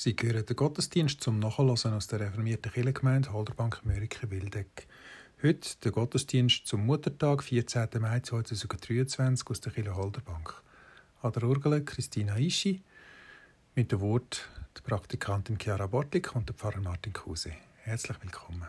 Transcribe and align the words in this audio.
Sie 0.00 0.14
gehören 0.14 0.46
den 0.46 0.54
Gottesdienst 0.54 1.20
zum 1.20 1.40
Nachhören 1.40 1.92
aus 1.92 2.06
der 2.06 2.20
reformierten 2.20 2.70
Kirchengemeinde 2.70 3.32
Holderbank 3.32 3.80
Mörike 3.82 4.30
Wildeck. 4.30 4.86
Heute 5.42 5.70
der 5.82 5.90
Gottesdienst 5.90 6.68
zum 6.68 6.86
Muttertag, 6.86 7.42
14. 7.42 7.88
Mai 7.98 8.20
2023 8.20 9.50
aus 9.50 9.60
der 9.60 9.72
Kirche 9.72 9.96
Holderbank. 9.96 10.54
An 11.20 11.32
der 11.32 11.42
Orgel 11.42 11.84
Christina 11.84 12.38
Ischi, 12.38 12.80
mit 13.74 13.90
dem 13.90 13.98
Wort 13.98 14.48
die 14.76 14.82
Praktikantin 14.82 15.58
Chiara 15.58 15.88
Bortlik 15.88 16.32
und 16.36 16.48
der 16.48 16.54
Pfarrer 16.54 16.80
Martin 16.80 17.12
Kuse. 17.12 17.50
Herzlich 17.78 18.22
willkommen. 18.22 18.68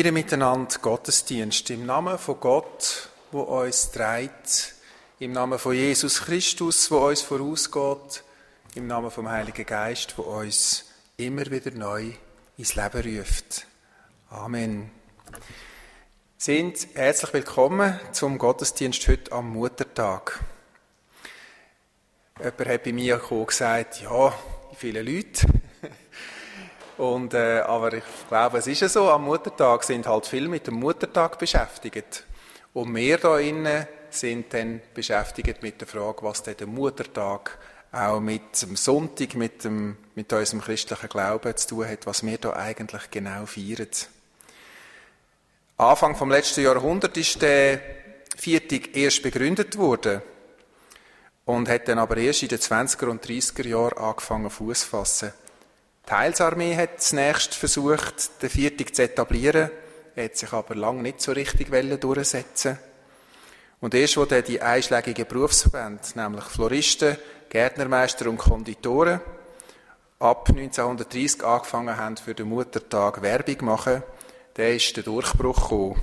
Feiern 0.00 0.14
miteinander 0.14 0.78
Gottesdienst 0.80 1.68
im 1.68 1.84
Namen 1.84 2.16
von 2.16 2.40
Gott, 2.40 3.10
wo 3.32 3.42
uns 3.42 3.90
trägt, 3.90 4.74
im 5.18 5.32
Namen 5.32 5.58
von 5.58 5.74
Jesus 5.74 6.22
Christus, 6.22 6.90
wo 6.90 7.06
uns 7.06 7.20
vorausgeht, 7.20 8.24
im 8.76 8.86
Namen 8.86 9.10
vom 9.10 9.28
Heiligen 9.28 9.66
Geist, 9.66 10.16
wo 10.16 10.22
uns 10.22 10.86
immer 11.18 11.44
wieder 11.50 11.72
neu 11.72 12.12
ins 12.56 12.76
Leben 12.76 13.18
ruft. 13.18 13.66
Amen. 14.30 14.90
Sind 16.38 16.88
herzlich 16.94 17.34
willkommen 17.34 18.00
zum 18.12 18.38
Gottesdienst 18.38 19.06
heute 19.06 19.32
am 19.32 19.50
Muttertag. 19.50 20.42
Jemand 22.38 22.66
hat 22.66 22.84
bei 22.84 22.92
mir 22.94 23.20
gesagt, 23.46 24.00
ja, 24.00 24.32
viele 24.74 25.02
Leute? 25.02 25.46
Und, 27.00 27.32
äh, 27.32 27.60
aber 27.60 27.94
ich 27.94 28.04
glaube, 28.28 28.58
es 28.58 28.66
ist 28.66 28.80
ja 28.82 28.88
so, 28.90 29.10
am 29.10 29.24
Muttertag 29.24 29.84
sind 29.84 30.06
halt 30.06 30.26
viele 30.26 30.48
mit 30.48 30.66
dem 30.66 30.74
Muttertag 30.74 31.38
beschäftigt. 31.38 32.26
Und 32.74 32.94
wir 32.94 33.16
da 33.16 33.38
innen 33.38 33.86
sind 34.10 34.52
dann 34.52 34.82
beschäftigt 34.92 35.62
mit 35.62 35.80
der 35.80 35.88
Frage, 35.88 36.22
was 36.22 36.42
denn 36.42 36.58
der 36.58 36.66
Muttertag 36.66 37.56
auch 37.90 38.20
mit 38.20 38.60
dem 38.60 38.76
Sonntag, 38.76 39.34
mit, 39.34 39.64
dem, 39.64 39.96
mit 40.14 40.30
unserem 40.30 40.60
christlichen 40.60 41.08
Glauben 41.08 41.56
zu 41.56 41.68
tun 41.68 41.88
hat, 41.88 42.04
was 42.04 42.22
wir 42.22 42.36
da 42.36 42.52
eigentlich 42.52 43.10
genau 43.10 43.46
feiern. 43.46 43.88
Anfang 45.78 46.14
vom 46.16 46.30
letzten 46.30 46.64
Jahrhundert 46.64 47.16
ist 47.16 47.40
der 47.40 47.80
Viertag 48.36 48.94
erst 48.94 49.22
begründet 49.22 49.78
worden 49.78 50.20
und 51.46 51.66
hat 51.66 51.88
dann 51.88 51.98
aber 51.98 52.18
erst 52.18 52.42
in 52.42 52.50
den 52.50 52.58
20er 52.58 53.06
und 53.06 53.24
30er 53.24 53.66
Jahren 53.66 53.96
angefangen 53.96 54.50
Fuß 54.50 54.84
fassen. 54.84 55.32
Die 56.08 56.12
Heilsarmee 56.12 56.76
hat 56.76 57.00
zunächst 57.02 57.54
versucht, 57.54 58.42
den 58.42 58.50
Viertag 58.50 58.94
zu 58.94 59.02
etablieren, 59.02 59.70
hat 60.16 60.36
sich 60.36 60.52
aber 60.52 60.74
lange 60.74 61.02
nicht 61.02 61.20
so 61.20 61.32
richtig 61.32 61.70
durchsetzen 62.00 62.78
Und 63.80 63.94
erst, 63.94 64.16
wo 64.16 64.24
dann 64.24 64.44
die 64.44 64.60
einschlägigen 64.60 65.26
Berufsverbände, 65.26 66.02
nämlich 66.14 66.44
Floristen, 66.44 67.16
Gärtnermeister 67.48 68.28
und 68.28 68.38
Konditoren, 68.38 69.20
ab 70.18 70.48
1930 70.48 71.44
angefangen 71.44 71.96
haben, 71.96 72.16
für 72.16 72.34
den 72.34 72.48
Muttertag 72.48 73.22
Werbung 73.22 73.58
zu 73.58 73.64
machen, 73.64 74.02
da 74.54 74.64
ist 74.64 74.96
der 74.96 75.04
Durchbruch 75.04 75.62
gekommen. 75.62 76.00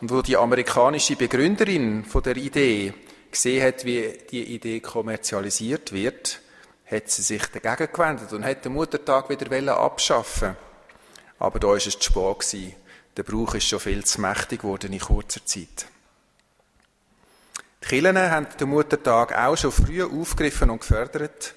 Und 0.00 0.10
wo 0.10 0.20
die 0.20 0.36
amerikanische 0.36 1.16
Begründerin 1.16 2.04
von 2.04 2.22
der 2.22 2.36
Idee 2.36 2.92
gesehen 3.30 3.66
hat, 3.66 3.84
wie 3.84 4.18
die 4.30 4.54
Idee 4.54 4.80
kommerzialisiert 4.80 5.92
wird, 5.92 6.40
hat 6.92 7.10
sie 7.10 7.22
sich 7.22 7.46
dagegen 7.46 7.92
gewendet 7.92 8.32
und 8.32 8.44
hat 8.44 8.64
den 8.64 8.74
Muttertag 8.74 9.28
wieder 9.30 9.76
abschaffen 9.78 10.56
Aber 11.38 11.58
da 11.58 11.68
war 11.68 11.76
es 11.76 11.84
zu 11.84 12.00
spät. 12.00 12.38
Gewesen. 12.38 12.74
Der 13.16 13.22
Brauch 13.24 13.54
ist 13.54 13.68
schon 13.68 13.80
viel 13.80 14.04
zu 14.04 14.20
mächtig 14.20 14.60
geworden 14.60 14.92
in 14.92 15.00
kurzer 15.00 15.44
Zeit. 15.44 15.86
Die 17.82 17.88
Kirchen 17.88 18.18
haben 18.18 18.46
den 18.58 18.68
Muttertag 18.68 19.36
auch 19.36 19.56
schon 19.56 19.72
früh 19.72 20.02
aufgegriffen 20.04 20.70
und 20.70 20.80
gefördert. 20.80 21.54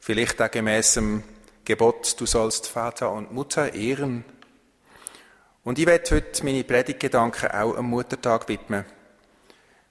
Vielleicht 0.00 0.40
auch 0.40 0.50
gemäss 0.50 0.94
dem 0.94 1.24
Gebot, 1.64 2.20
du 2.20 2.26
sollst 2.26 2.68
Vater 2.68 3.10
und 3.10 3.32
Mutter 3.32 3.74
ehren. 3.74 4.24
Und 5.64 5.78
ich 5.78 5.86
werde 5.86 6.14
heute 6.14 6.44
meine 6.44 6.62
Predigtgedanken 6.62 7.50
auch 7.50 7.76
am 7.76 7.86
Muttertag 7.86 8.48
widmen. 8.48 8.84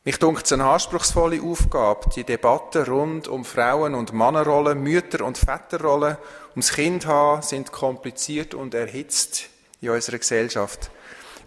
Mich 0.05 0.19
dunkt 0.19 0.45
es 0.45 0.51
eine 0.51 0.65
anspruchsvolle 0.65 1.41
Aufgabe, 1.41 2.09
die 2.13 2.25
Debatten 2.25 2.83
rund 2.83 3.29
um 3.29 3.45
Frauen- 3.45 3.95
und 3.95 4.11
Mannenrollen, 4.11 4.83
Mütter- 4.83 5.23
und 5.23 5.37
Väterrollen, 5.37 6.17
ums 6.51 6.73
Kind 6.73 7.05
haben, 7.05 7.41
sind 7.41 7.71
kompliziert 7.71 8.53
und 8.53 8.73
erhitzt 8.73 9.45
in 9.79 9.91
unserer 9.91 10.17
Gesellschaft. 10.17 10.91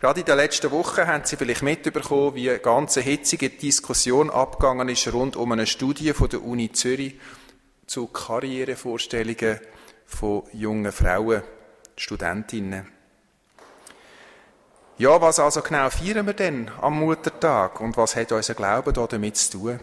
Gerade 0.00 0.20
in 0.20 0.26
den 0.26 0.36
letzten 0.36 0.70
Wochen 0.70 1.06
haben 1.06 1.26
Sie 1.26 1.36
vielleicht 1.36 1.62
mitbekommen, 1.62 2.34
wie 2.34 2.48
eine 2.48 2.58
ganz 2.58 2.94
hitzige 2.94 3.50
Diskussion 3.50 4.30
abgegangen 4.30 4.88
ist 4.88 5.12
rund 5.12 5.36
um 5.36 5.52
eine 5.52 5.66
Studie 5.66 6.14
von 6.14 6.30
der 6.30 6.42
Uni 6.42 6.72
Zürich 6.72 7.16
zu 7.86 8.06
Karrierevorstellungen 8.06 9.60
von 10.06 10.44
jungen 10.54 10.92
Frauen, 10.92 11.42
Studentinnen. 11.94 12.95
Ja, 14.98 15.20
was 15.20 15.38
also 15.38 15.60
genau 15.60 15.90
feiern 15.90 16.24
wir 16.24 16.32
denn 16.32 16.70
am 16.80 17.00
Muttertag 17.00 17.82
und 17.82 17.98
was 17.98 18.16
hat 18.16 18.32
unser 18.32 18.54
Glaube 18.54 18.94
da 18.94 19.06
damit 19.06 19.36
zu 19.36 19.58
tun? 19.58 19.80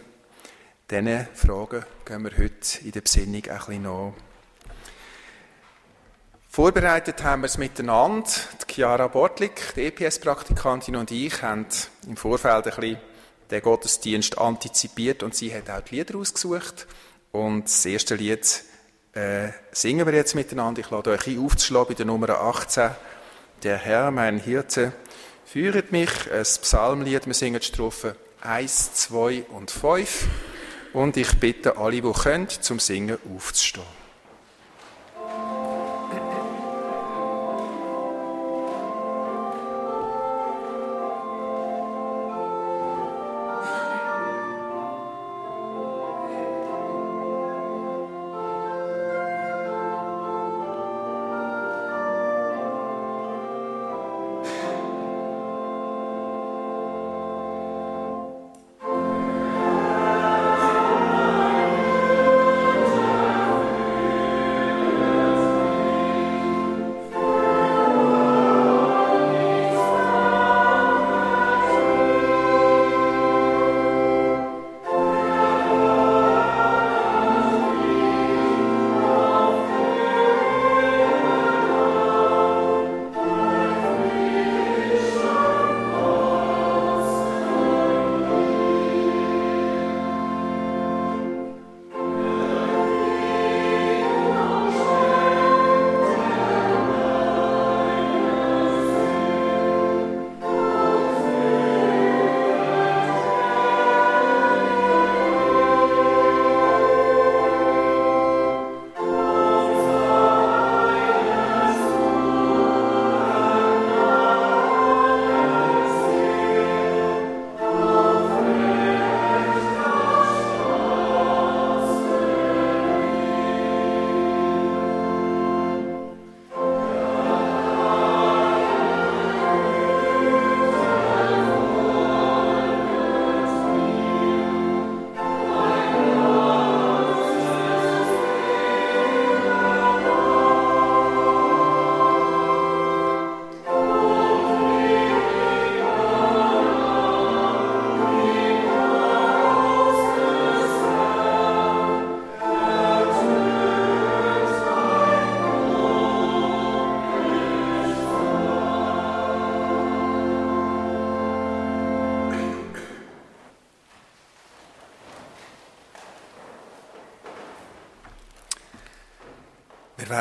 Diese 0.90 1.28
Fragen 1.36 1.86
gehen 2.04 2.24
wir 2.24 2.32
heute 2.32 2.80
in 2.84 2.92
der 2.94 3.02
Besinnung 3.02 3.36
ein 3.36 3.42
bisschen 3.42 3.84
nach. 3.84 4.14
Vorbereitet 6.50 7.24
haben 7.24 7.44
wir 7.44 7.46
es 7.46 7.60
miteinander. 7.60 8.28
Die 8.68 8.74
Chiara 8.74 9.08
Bortlik, 9.08 9.76
die 9.76 9.86
EPS-Praktikantin 9.86 10.96
und 10.96 11.12
ich 11.12 11.44
haben 11.44 11.68
im 12.08 12.18
Vorfeld 12.18 12.66
ein 12.66 12.76
bisschen 12.76 12.98
den 13.52 13.62
Gottesdienst 13.62 14.40
antizipiert 14.40 15.22
und 15.22 15.36
sie 15.36 15.54
hat 15.54 15.70
auch 15.70 15.82
die 15.82 15.98
Lieder 15.98 16.18
ausgesucht. 16.18 16.88
Und 17.32 17.66
das 17.66 17.86
erste 17.86 18.16
Lied 18.16 18.64
äh, 19.14 19.50
singen 19.72 20.08
wir 20.08 20.14
jetzt 20.16 20.34
miteinander. 20.34 20.80
Ich 20.82 20.90
lade 20.90 21.12
euch 21.12 21.28
ein, 21.28 21.38
aufzuschlagen 21.38 21.90
bei 21.90 21.94
der 21.94 22.08
Nummer 22.08 22.30
18. 22.32 22.90
Der 23.62 23.78
Herr, 23.78 24.12
mein 24.12 24.40
Hirte, 24.40 24.92
führet 25.54 25.92
mich, 25.92 26.10
ein 26.32 26.42
Psalmlied, 26.42 27.28
wir 27.28 27.34
singen 27.36 27.60
die 27.60 27.68
Strophen 27.68 28.16
1, 28.42 28.96
2 28.96 29.46
und 29.50 29.70
5. 29.70 30.26
Und 30.94 31.16
ich 31.16 31.32
bitte 31.34 31.78
alle, 31.78 32.02
die 32.02 32.12
können, 32.12 32.50
zum 32.50 32.80
Singen 32.80 33.20
aufzustehen. 33.36 34.03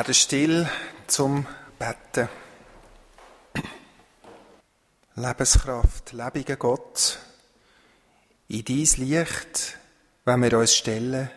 Werden 0.03 0.13
still 0.15 0.69
zum 1.07 1.47
Betten. 1.79 2.27
Lebenskraft, 5.15 6.11
lebiger 6.11 6.57
Gott, 6.57 7.19
in 8.49 8.65
dies 8.65 8.97
Licht, 8.97 9.77
wenn 10.25 10.41
wir 10.41 10.59
uns 10.59 10.75
stellen. 10.75 11.29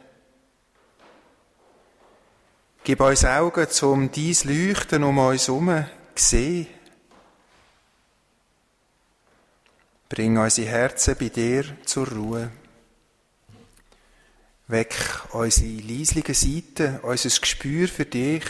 Gib 2.82 3.00
uns 3.00 3.24
Augen, 3.24 3.70
zum 3.70 4.10
dies 4.10 4.42
Leuchten 4.42 5.04
um 5.04 5.18
uns 5.18 5.46
herum 5.46 5.84
sehen. 6.16 6.66
Bring 10.08 10.38
unsere 10.38 10.68
Herzen 10.68 11.14
bei 11.16 11.28
dir 11.28 11.64
zur 11.84 12.08
Ruhe. 12.08 12.50
Weck 14.68 14.94
unsere 15.32 15.80
leislige 15.80 16.34
Seite, 16.34 17.00
unser 17.02 17.40
Gespür 17.40 17.86
für 17.86 18.04
dich 18.04 18.44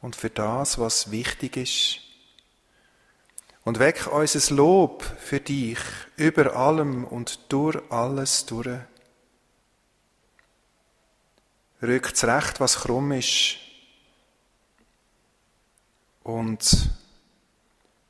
und 0.00 0.16
für 0.16 0.30
das, 0.30 0.78
was 0.78 1.10
wichtig 1.10 1.56
ist. 1.58 2.00
Und 3.62 3.78
weck 3.78 4.06
unser 4.10 4.54
Lob 4.54 5.04
für 5.18 5.40
dich 5.40 5.78
über 6.16 6.56
allem 6.56 7.04
und 7.04 7.52
durch 7.52 7.78
alles 7.90 8.46
durch. 8.46 8.80
Rück 11.82 12.16
zurecht, 12.16 12.60
was 12.60 12.76
krumm 12.76 13.12
ist. 13.12 13.56
Und 16.22 16.90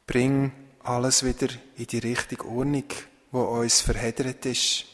bring 0.07 0.53
alles 0.83 1.25
wieder 1.25 1.49
in 1.77 1.87
die 1.87 1.99
richtige 1.99 2.47
Ordnung, 2.47 2.85
wo 3.33 3.43
uns 3.43 3.81
verheddert 3.81 4.47
ist. 4.47 4.87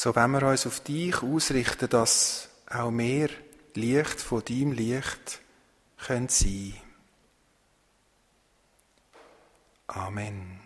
So 0.00 0.14
wenn 0.14 0.30
wir 0.30 0.44
uns 0.44 0.64
auf 0.64 0.78
dich 0.78 1.24
ausrichten, 1.24 1.88
dass 1.88 2.48
auch 2.70 2.92
mehr 2.92 3.30
Licht 3.74 4.20
von 4.20 4.44
deinem 4.44 4.70
Licht 4.70 5.40
können 6.06 6.28
sein. 6.28 6.74
Amen. 9.88 10.60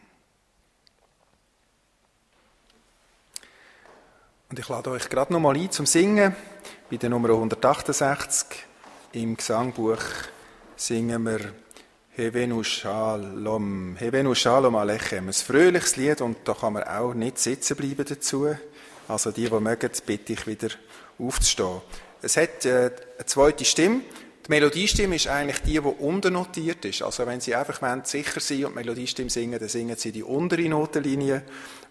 Und 4.51 4.59
ich 4.59 4.69
lade 4.69 4.91
euch 4.91 5.09
gerade 5.09 5.33
noch 5.33 5.41
mal 5.41 5.57
ein 5.57 5.71
zum 5.71 5.87
Singen. 5.87 6.37
Bei 6.91 6.99
der 6.99 7.09
Nummer 7.09 7.31
168 7.31 8.67
im 9.13 9.39
Gesangbuch 9.39 10.03
singen 10.77 11.23
wir 11.23 11.55
Hevenu 12.11 12.63
Shalom, 12.63 13.97
Hevenu 13.97 14.35
Shalom 14.35 14.77
Alechem. 14.77 15.29
Ein 15.29 15.33
fröhliches 15.33 15.97
Lied 15.97 16.21
und 16.21 16.47
da 16.47 16.53
kann 16.53 16.75
man 16.75 16.83
auch 16.83 17.15
nicht 17.15 17.39
sitzen 17.39 17.79
bleiben 17.79 18.05
dazu. 18.05 18.55
Also 19.09 19.31
die, 19.31 19.49
die 19.49 19.61
mögen, 19.61 19.91
bitte 20.07 20.33
ich 20.33 20.47
wieder 20.47 20.69
aufzustehen. 21.19 21.81
Es 22.23 22.37
hat 22.37 22.65
äh, 22.65 22.91
eine 23.19 23.27
zweite 23.27 23.65
Stimme. 23.65 24.03
Die 24.47 24.51
Melodiestimme 24.51 25.17
ist 25.17 25.29
eigentlich 25.29 25.59
die, 25.59 25.73
die 25.73 25.81
unternotiert 25.81 26.85
ist. 26.85 27.03
Also 27.03 27.27
wenn 27.27 27.41
Sie 27.41 27.55
einfach 27.55 27.81
wollen, 27.83 28.05
sicher 28.05 28.41
sein 28.41 28.65
und 28.65 28.73
die 28.73 28.77
Melodiestimme 28.77 29.31
singen, 29.31 29.59
dann 29.59 29.69
singen 29.69 29.97
Sie 29.97 30.13
die 30.13 30.23
untere 30.23 30.69
Notenlinie. 30.69 31.43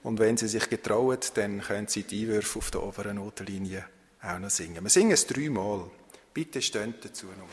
Und 0.03 0.19
wenn 0.19 0.37
Sie 0.37 0.47
sich 0.47 0.69
getrauen, 0.69 1.17
dann 1.35 1.61
können 1.61 1.87
Sie 1.87 2.03
die 2.03 2.23
Einwürfe 2.23 2.59
auf 2.59 2.71
der 2.71 2.83
oberen 2.83 3.17
Notenlinie 3.17 3.85
auch 4.21 4.39
noch 4.39 4.49
singen. 4.49 4.83
Wir 4.83 4.89
singen 4.89 5.11
es 5.11 5.27
dreimal. 5.27 5.85
Bitte 6.33 6.61
stehen 6.61 6.93
dazu 7.01 7.27
noch. 7.27 7.47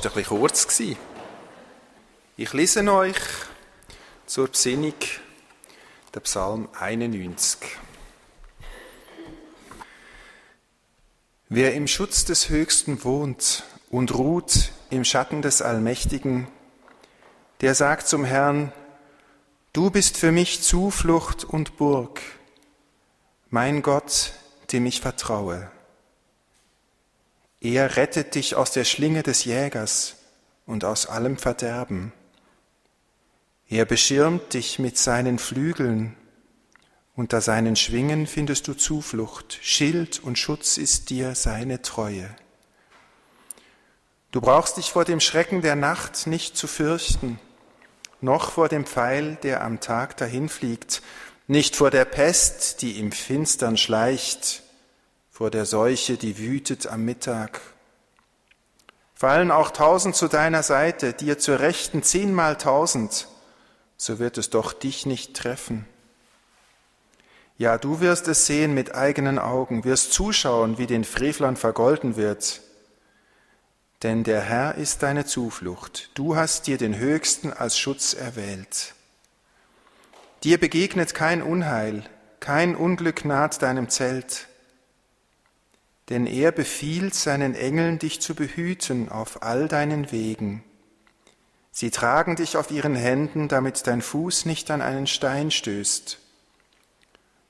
Fast 0.00 0.16
ein 0.16 0.22
bisschen 0.22 0.38
kurz 0.38 0.66
gewesen. 0.66 0.96
Ich 2.38 2.52
lese 2.54 2.90
euch 2.90 3.16
zur 4.24 4.48
Besinnung 4.48 4.94
der 6.14 6.20
Psalm 6.20 6.68
91. 6.78 7.58
Wer 11.50 11.74
im 11.74 11.86
Schutz 11.86 12.24
des 12.24 12.48
Höchsten 12.48 13.04
wohnt 13.04 13.64
und 13.90 14.14
ruht 14.14 14.70
im 14.88 15.04
Schatten 15.04 15.42
des 15.42 15.60
Allmächtigen, 15.60 16.48
der 17.60 17.74
sagt 17.74 18.08
zum 18.08 18.24
Herrn, 18.24 18.72
Du 19.74 19.90
bist 19.90 20.16
für 20.16 20.32
mich 20.32 20.62
Zuflucht 20.62 21.44
und 21.44 21.76
Burg, 21.76 22.20
mein 23.50 23.82
Gott, 23.82 24.32
dem 24.72 24.86
ich 24.86 25.00
vertraue. 25.00 25.70
Er 27.60 27.96
rettet 27.96 28.34
dich 28.34 28.54
aus 28.54 28.72
der 28.72 28.84
Schlinge 28.84 29.22
des 29.22 29.44
Jägers 29.44 30.16
und 30.64 30.84
aus 30.84 31.06
allem 31.06 31.36
Verderben. 31.36 32.12
Er 33.68 33.84
beschirmt 33.84 34.54
dich 34.54 34.78
mit 34.78 34.96
seinen 34.96 35.38
Flügeln, 35.38 36.16
unter 37.14 37.42
seinen 37.42 37.76
Schwingen 37.76 38.26
findest 38.26 38.66
du 38.66 38.72
Zuflucht, 38.72 39.58
Schild 39.60 40.20
und 40.24 40.38
Schutz 40.38 40.78
ist 40.78 41.10
dir 41.10 41.34
seine 41.34 41.82
Treue. 41.82 42.34
Du 44.30 44.40
brauchst 44.40 44.78
dich 44.78 44.90
vor 44.90 45.04
dem 45.04 45.20
Schrecken 45.20 45.60
der 45.60 45.76
Nacht 45.76 46.26
nicht 46.26 46.56
zu 46.56 46.66
fürchten, 46.66 47.38
noch 48.22 48.52
vor 48.52 48.70
dem 48.70 48.86
Pfeil, 48.86 49.36
der 49.42 49.62
am 49.62 49.80
Tag 49.80 50.16
dahinfliegt, 50.16 51.02
nicht 51.46 51.76
vor 51.76 51.90
der 51.90 52.06
Pest, 52.06 52.80
die 52.80 52.98
im 52.98 53.12
Finstern 53.12 53.76
schleicht, 53.76 54.62
vor 55.40 55.50
der 55.50 55.64
Seuche, 55.64 56.18
die 56.18 56.36
wütet 56.36 56.86
am 56.86 57.06
Mittag. 57.06 57.62
Fallen 59.14 59.50
auch 59.50 59.70
tausend 59.70 60.14
zu 60.14 60.28
deiner 60.28 60.62
Seite, 60.62 61.14
dir 61.14 61.38
zur 61.38 61.60
Rechten 61.60 62.02
zehnmal 62.02 62.58
tausend, 62.58 63.26
so 63.96 64.18
wird 64.18 64.36
es 64.36 64.50
doch 64.50 64.74
dich 64.74 65.06
nicht 65.06 65.34
treffen. 65.34 65.86
Ja, 67.56 67.78
du 67.78 68.00
wirst 68.00 68.28
es 68.28 68.44
sehen 68.44 68.74
mit 68.74 68.94
eigenen 68.94 69.38
Augen, 69.38 69.84
wirst 69.84 70.12
zuschauen, 70.12 70.76
wie 70.76 70.86
den 70.86 71.04
Frevlern 71.04 71.56
vergolden 71.56 72.16
wird. 72.16 72.60
Denn 74.02 74.24
der 74.24 74.42
Herr 74.42 74.74
ist 74.74 75.02
deine 75.02 75.24
Zuflucht, 75.24 76.10
du 76.12 76.36
hast 76.36 76.66
dir 76.66 76.76
den 76.76 76.98
Höchsten 76.98 77.50
als 77.50 77.78
Schutz 77.78 78.12
erwählt. 78.12 78.94
Dir 80.44 80.60
begegnet 80.60 81.14
kein 81.14 81.40
Unheil, 81.40 82.04
kein 82.40 82.76
Unglück 82.76 83.24
naht 83.24 83.62
deinem 83.62 83.88
Zelt 83.88 84.49
denn 86.10 86.26
er 86.26 86.52
befiehlt 86.52 87.14
seinen 87.14 87.54
Engeln, 87.54 87.98
dich 87.98 88.20
zu 88.20 88.34
behüten 88.34 89.08
auf 89.08 89.42
all 89.42 89.68
deinen 89.68 90.10
Wegen. 90.12 90.64
Sie 91.70 91.90
tragen 91.90 92.36
dich 92.36 92.56
auf 92.56 92.72
ihren 92.72 92.96
Händen, 92.96 93.46
damit 93.46 93.86
dein 93.86 94.02
Fuß 94.02 94.44
nicht 94.44 94.70
an 94.72 94.82
einen 94.82 95.06
Stein 95.06 95.52
stößt. 95.52 96.18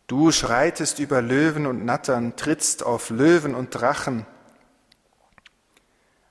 Du 0.07 0.31
schreitest 0.31 0.99
über 0.99 1.23
Löwen 1.23 1.67
und 1.67 1.85
Nattern, 1.85 2.37
trittst 2.37 2.85
auf 2.85 3.11
Löwen 3.11 3.55
und 3.55 3.71
Drachen. 3.71 4.27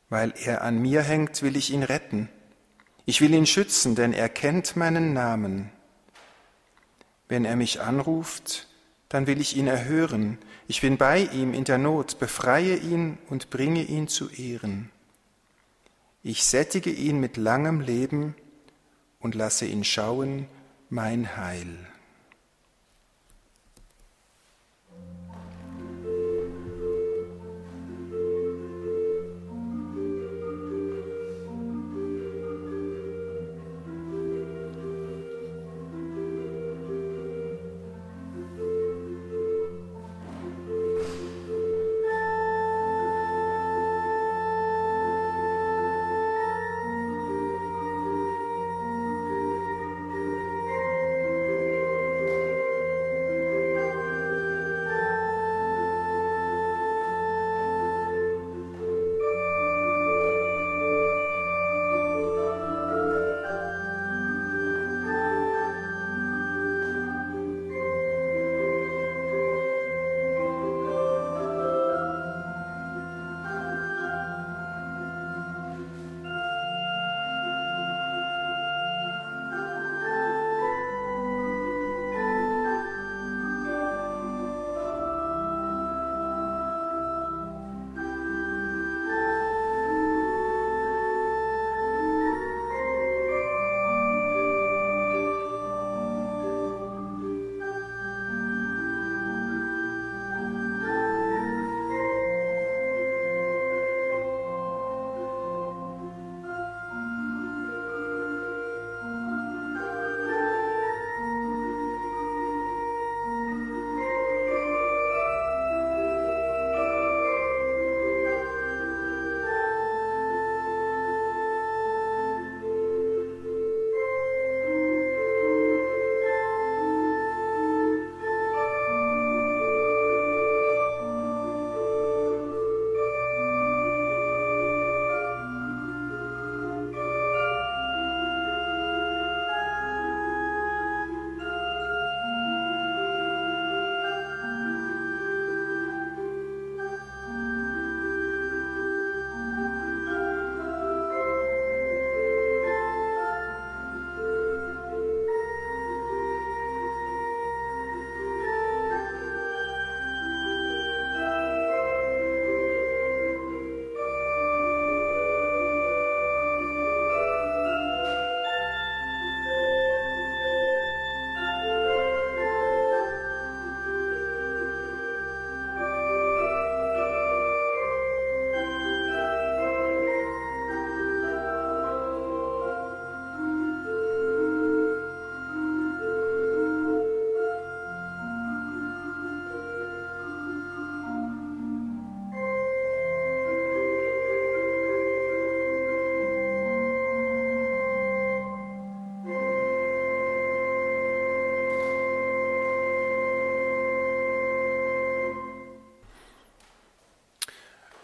Weil 0.10 0.34
er 0.44 0.62
an 0.62 0.80
mir 0.80 1.02
hängt, 1.02 1.42
will 1.42 1.58
ich 1.58 1.72
ihn 1.72 1.84
retten. 1.84 2.30
Ich 3.06 3.22
will 3.22 3.34
ihn 3.34 3.48
schützen, 3.48 3.96
denn 3.96 4.14
er 4.14 4.30
kennt 4.30 4.76
meinen 4.76 5.14
Namen. 5.14 5.72
Wenn 7.28 7.44
er 7.44 7.56
mich 7.56 7.82
anruft, 7.82 8.69
dann 9.10 9.28
will 9.28 9.42
ich 9.42 9.58
ihn 9.58 9.68
erhören. 9.68 10.38
Ich 10.68 10.82
bin 10.82 10.98
bei 10.98 11.20
ihm 11.20 11.54
in 11.54 11.64
der 11.64 11.80
Not, 11.80 12.20
befreie 12.20 12.76
ihn 12.76 13.18
und 13.28 13.50
bringe 13.50 13.84
ihn 13.84 14.08
zu 14.08 14.30
Ehren. 14.30 14.92
Ich 16.22 16.46
sättige 16.46 16.92
ihn 16.92 17.20
mit 17.20 17.38
langem 17.38 17.82
Leben 17.82 18.36
und 19.20 19.36
lasse 19.36 19.66
ihn 19.66 19.84
schauen 19.84 20.48
mein 20.90 21.38
Heil. 21.38 21.76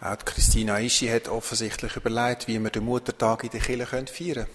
Auch 0.06 0.24
Christina 0.24 0.78
Ischi 0.78 1.08
hat 1.08 1.26
offensichtlich 1.26 1.96
überlegt, 1.96 2.46
wie 2.46 2.60
wir 2.60 2.70
den 2.70 2.84
Muttertag 2.84 3.42
in 3.42 3.50
der 3.50 3.60
Kirche 3.60 3.86
feiern 3.86 4.06
können. 4.06 4.46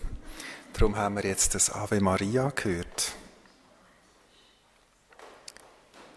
Darum 0.72 0.96
haben 0.96 1.16
wir 1.16 1.26
jetzt 1.26 1.54
das 1.56 1.70
Ave 1.70 2.00
Maria 2.00 2.54
gehört. 2.56 3.12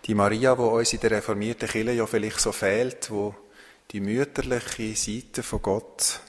Die 0.05 0.15
Maria, 0.15 0.57
wo 0.57 0.69
uns 0.69 0.93
in 0.93 1.01
der 1.01 1.11
reformierten 1.11 1.69
Kirche 1.69 1.91
ja 1.91 2.07
vielleicht 2.07 2.39
so 2.39 2.53
fehlt, 2.53 3.11
wo 3.11 3.35
die 3.91 3.99
mütterliche 3.99 4.95
Seite 4.95 5.43
von 5.43 5.63
Gott 5.63 6.21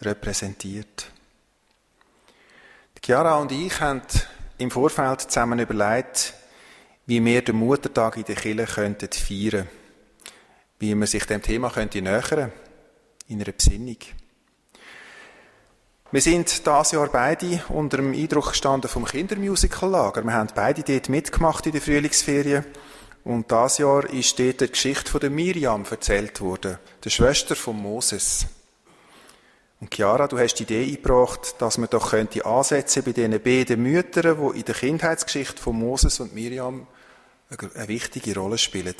repräsentiert. 0.00 1.12
Die 2.96 3.06
Chiara 3.06 3.36
und 3.36 3.52
ich 3.52 3.80
haben 3.80 4.02
im 4.58 4.72
Vorfeld 4.72 5.20
zusammen 5.20 5.60
überlegt, 5.60 6.34
wie 7.06 7.24
wir 7.24 7.42
den 7.42 7.54
Muttertag 7.54 8.16
in 8.16 8.24
der 8.24 8.34
Kirche 8.34 8.66
feiern 8.66 8.96
könnten 8.98 9.10
wie 10.82 10.96
man 10.96 11.06
sich 11.06 11.24
dem 11.26 11.40
Thema 11.40 11.70
könnte 11.70 12.02
nähern 12.02 12.50
in 13.28 13.40
einer 13.40 13.52
Besinnung. 13.52 13.98
Wir 16.10 16.20
sind 16.20 16.66
dieses 16.66 16.90
Jahr 16.90 17.06
beide 17.06 17.62
unter 17.68 17.98
dem 17.98 18.12
Eindruck 18.12 18.48
gestanden 18.48 18.90
vom 18.90 19.04
Kindermusical-Lager. 19.04 20.24
Wir 20.24 20.32
haben 20.32 20.48
beide 20.52 20.82
dort 20.82 21.08
mitgemacht 21.08 21.64
in 21.66 21.72
der 21.72 21.80
Frühlingsferien. 21.80 22.64
Und 23.22 23.48
dieses 23.48 23.78
Jahr 23.78 24.10
ist 24.10 24.36
dort 24.40 24.60
die 24.60 24.66
Geschichte 24.66 25.08
von 25.08 25.20
der 25.20 25.30
Miriam 25.30 25.84
erzählt 25.88 26.40
worden, 26.40 26.78
der 27.04 27.10
Schwester 27.10 27.54
von 27.54 27.80
Moses. 27.80 28.46
Und 29.80 29.94
Chiara, 29.94 30.26
du 30.26 30.36
hast 30.36 30.54
die 30.54 30.64
Idee 30.64 30.82
eingebracht, 30.82 31.54
dass 31.60 31.78
man 31.78 31.90
doch 31.90 32.10
könnte 32.10 32.44
ansetzen 32.44 33.04
bei 33.04 33.12
diesen 33.12 33.40
beiden 33.40 33.80
Müttern, 33.84 34.36
die 34.36 34.58
in 34.58 34.64
der 34.64 34.74
Kindheitsgeschichte 34.74 35.62
von 35.62 35.78
Moses 35.78 36.18
und 36.18 36.34
Miriam 36.34 36.88
eine 37.48 37.88
wichtige 37.88 38.34
Rolle 38.34 38.58
spielen. 38.58 38.96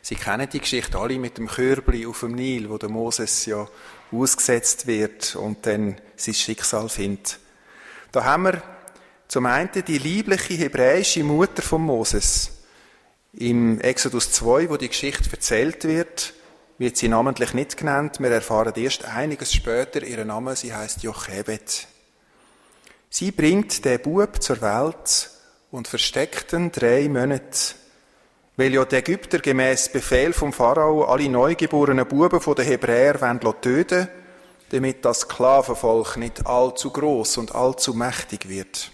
Sie 0.00 0.14
kennen 0.14 0.48
die 0.50 0.60
Geschichte 0.60 0.98
alle 0.98 1.18
mit 1.18 1.38
dem 1.38 1.48
Körbli 1.48 2.06
auf 2.06 2.20
dem 2.20 2.34
Nil, 2.34 2.70
wo 2.70 2.78
der 2.78 2.88
Moses 2.88 3.46
ja 3.46 3.68
ausgesetzt 4.10 4.86
wird 4.86 5.36
und 5.36 5.66
dann 5.66 5.96
sein 6.16 6.34
Schicksal 6.34 6.88
findet. 6.88 7.38
Da 8.10 8.24
haben 8.24 8.44
wir 8.44 8.62
zum 9.28 9.46
einen 9.46 9.70
die 9.86 9.98
liebliche 9.98 10.54
hebräische 10.54 11.24
Mutter 11.24 11.62
von 11.62 11.82
Moses. 11.82 12.50
Im 13.32 13.80
Exodus 13.80 14.30
2, 14.32 14.68
wo 14.68 14.76
die 14.76 14.88
Geschichte 14.88 15.30
erzählt 15.30 15.84
wird, 15.84 16.34
wird 16.78 16.96
sie 16.96 17.08
namentlich 17.08 17.54
nicht 17.54 17.76
genannt. 17.76 18.20
Wir 18.20 18.30
erfahren 18.30 18.74
erst 18.76 19.06
einiges 19.06 19.54
später 19.54 20.02
ihren 20.02 20.28
Namen. 20.28 20.54
Sie 20.54 20.74
heißt 20.74 21.02
Jochebed. 21.02 21.86
Sie 23.08 23.30
bringt 23.30 23.84
den 23.84 24.02
Bub 24.02 24.42
zur 24.42 24.60
Welt 24.60 25.30
und 25.70 25.88
versteckt 25.88 26.52
ihn 26.52 26.70
drei 26.72 27.08
Monate 27.08 27.74
weil 28.56 28.74
ja 28.74 28.84
die 28.84 28.96
Ägypter 28.96 29.38
gemäß 29.38 29.90
Befehl 29.90 30.32
vom 30.32 30.52
Pharao 30.52 31.04
alle 31.04 31.28
neugeborenen 31.28 32.06
Buben 32.06 32.40
von 32.40 32.54
den 32.54 32.66
Hebräer 32.66 33.14
töten 33.60 33.98
wollen, 33.98 34.08
damit 34.70 35.04
das 35.04 35.20
Sklavenvolk 35.20 36.16
nicht 36.16 36.46
allzu 36.46 36.90
groß 36.90 37.38
und 37.38 37.54
allzu 37.54 37.94
mächtig 37.94 38.48
wird. 38.48 38.90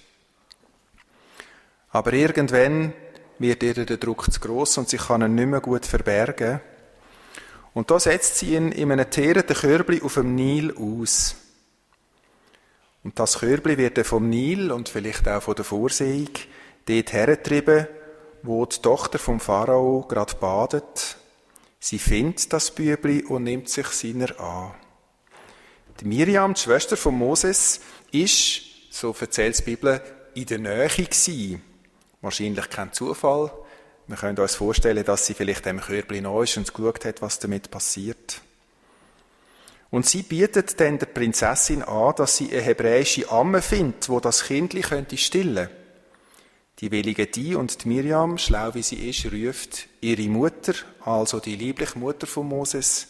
Aber 1.91 2.13
irgendwann 2.13 2.93
wird 3.39 3.63
ihr 3.63 3.75
der 3.75 3.97
Druck 3.97 4.31
zu 4.33 4.41
groß 4.41 4.79
und 4.79 4.89
sie 4.89 4.99
kann 4.99 5.23
ihn 5.23 5.35
nicht 5.35 5.49
mehr 5.49 5.61
gut 5.61 5.87
verbergen. 5.87 6.61
Und 7.75 7.91
da 7.91 8.01
setzt 8.01 8.39
sie 8.39 8.55
ihn 8.57 8.73
in 8.73 8.91
einem 8.91 9.09
teerenden 9.11 9.57
Körbli 9.57 10.03
auf 10.03 10.15
dem 10.15 10.35
Nil 10.35 10.75
aus. 10.77 11.37
Und 13.05 13.19
das 13.19 13.39
Körbli 13.39 13.79
wird 13.79 13.97
dann 13.97 14.05
vom 14.05 14.29
Nil 14.29 14.73
und 14.73 14.89
vielleicht 14.89 15.29
auch 15.29 15.43
von 15.43 15.55
der 15.55 15.65
Vorsehung 15.65 16.31
dort 16.87 17.13
hergetrieben, 17.13 17.87
wo 18.43 18.65
die 18.67 18.81
Tochter 18.81 19.19
vom 19.19 19.41
Pharao 19.41 20.05
gerade 20.09 20.35
badet. 20.37 21.17
Sie 21.81 21.99
findet 21.99 22.53
das 22.53 22.71
Bübli 22.71 23.25
und 23.25 23.45
nimmt 23.45 23.69
sich 23.69 23.87
seiner 23.89 24.39
an. 24.41 24.75
Die 26.01 26.05
Miriam, 26.05 26.55
die 26.55 26.61
Schwester 26.61 26.97
von 26.97 27.15
Moses, 27.15 27.81
ist, 28.13 28.63
so 28.91 29.15
erzählt 29.19 29.59
die 29.59 29.63
Bibel, 29.63 30.01
in 30.35 30.47
der 30.47 30.59
Nähe 30.59 30.89
gewesen. 30.89 31.63
Wahrscheinlich 32.21 32.71
kein 32.71 32.93
Zufall. 32.93 33.51
Wir 34.07 34.17
können 34.17 34.39
uns 34.39 34.55
vorstellen, 34.55 35.05
dass 35.05 35.27
sie 35.27 35.35
vielleicht 35.35 35.67
dem 35.67 35.81
Körbli 35.81 36.21
neu 36.21 36.45
ist 36.45 36.57
und 36.57 36.73
geschaut 36.73 37.05
hat, 37.05 37.21
was 37.21 37.39
damit 37.39 37.71
passiert. 37.71 38.41
Und 39.91 40.07
sie 40.07 40.23
bietet 40.23 40.81
dann 40.81 40.99
der 40.99 41.07
Prinzessin 41.07 41.83
an, 41.83 42.15
dass 42.17 42.37
sie 42.37 42.51
eine 42.53 42.61
hebräische 42.61 43.31
Amme 43.31 43.63
findet, 43.63 44.09
wo 44.09 44.21
das 44.21 44.45
Kindli 44.45 44.83
könnte 44.83 45.17
stillen. 45.17 45.69
Die 46.81 46.93
willige 46.93 47.27
die 47.27 47.57
und 47.57 47.83
die 47.83 47.89
Miriam, 47.89 48.39
schlau 48.39 48.75
wie 48.75 48.83
sie 48.83 49.09
ist, 49.09 49.33
ruft 49.33 49.89
ihre 50.01 50.29
Mutter, 50.29 50.75
also 51.05 51.41
die 51.41 51.57
liebliche 51.57 51.99
Mutter 51.99 52.29
von 52.29 52.47
Moses, 52.47 53.09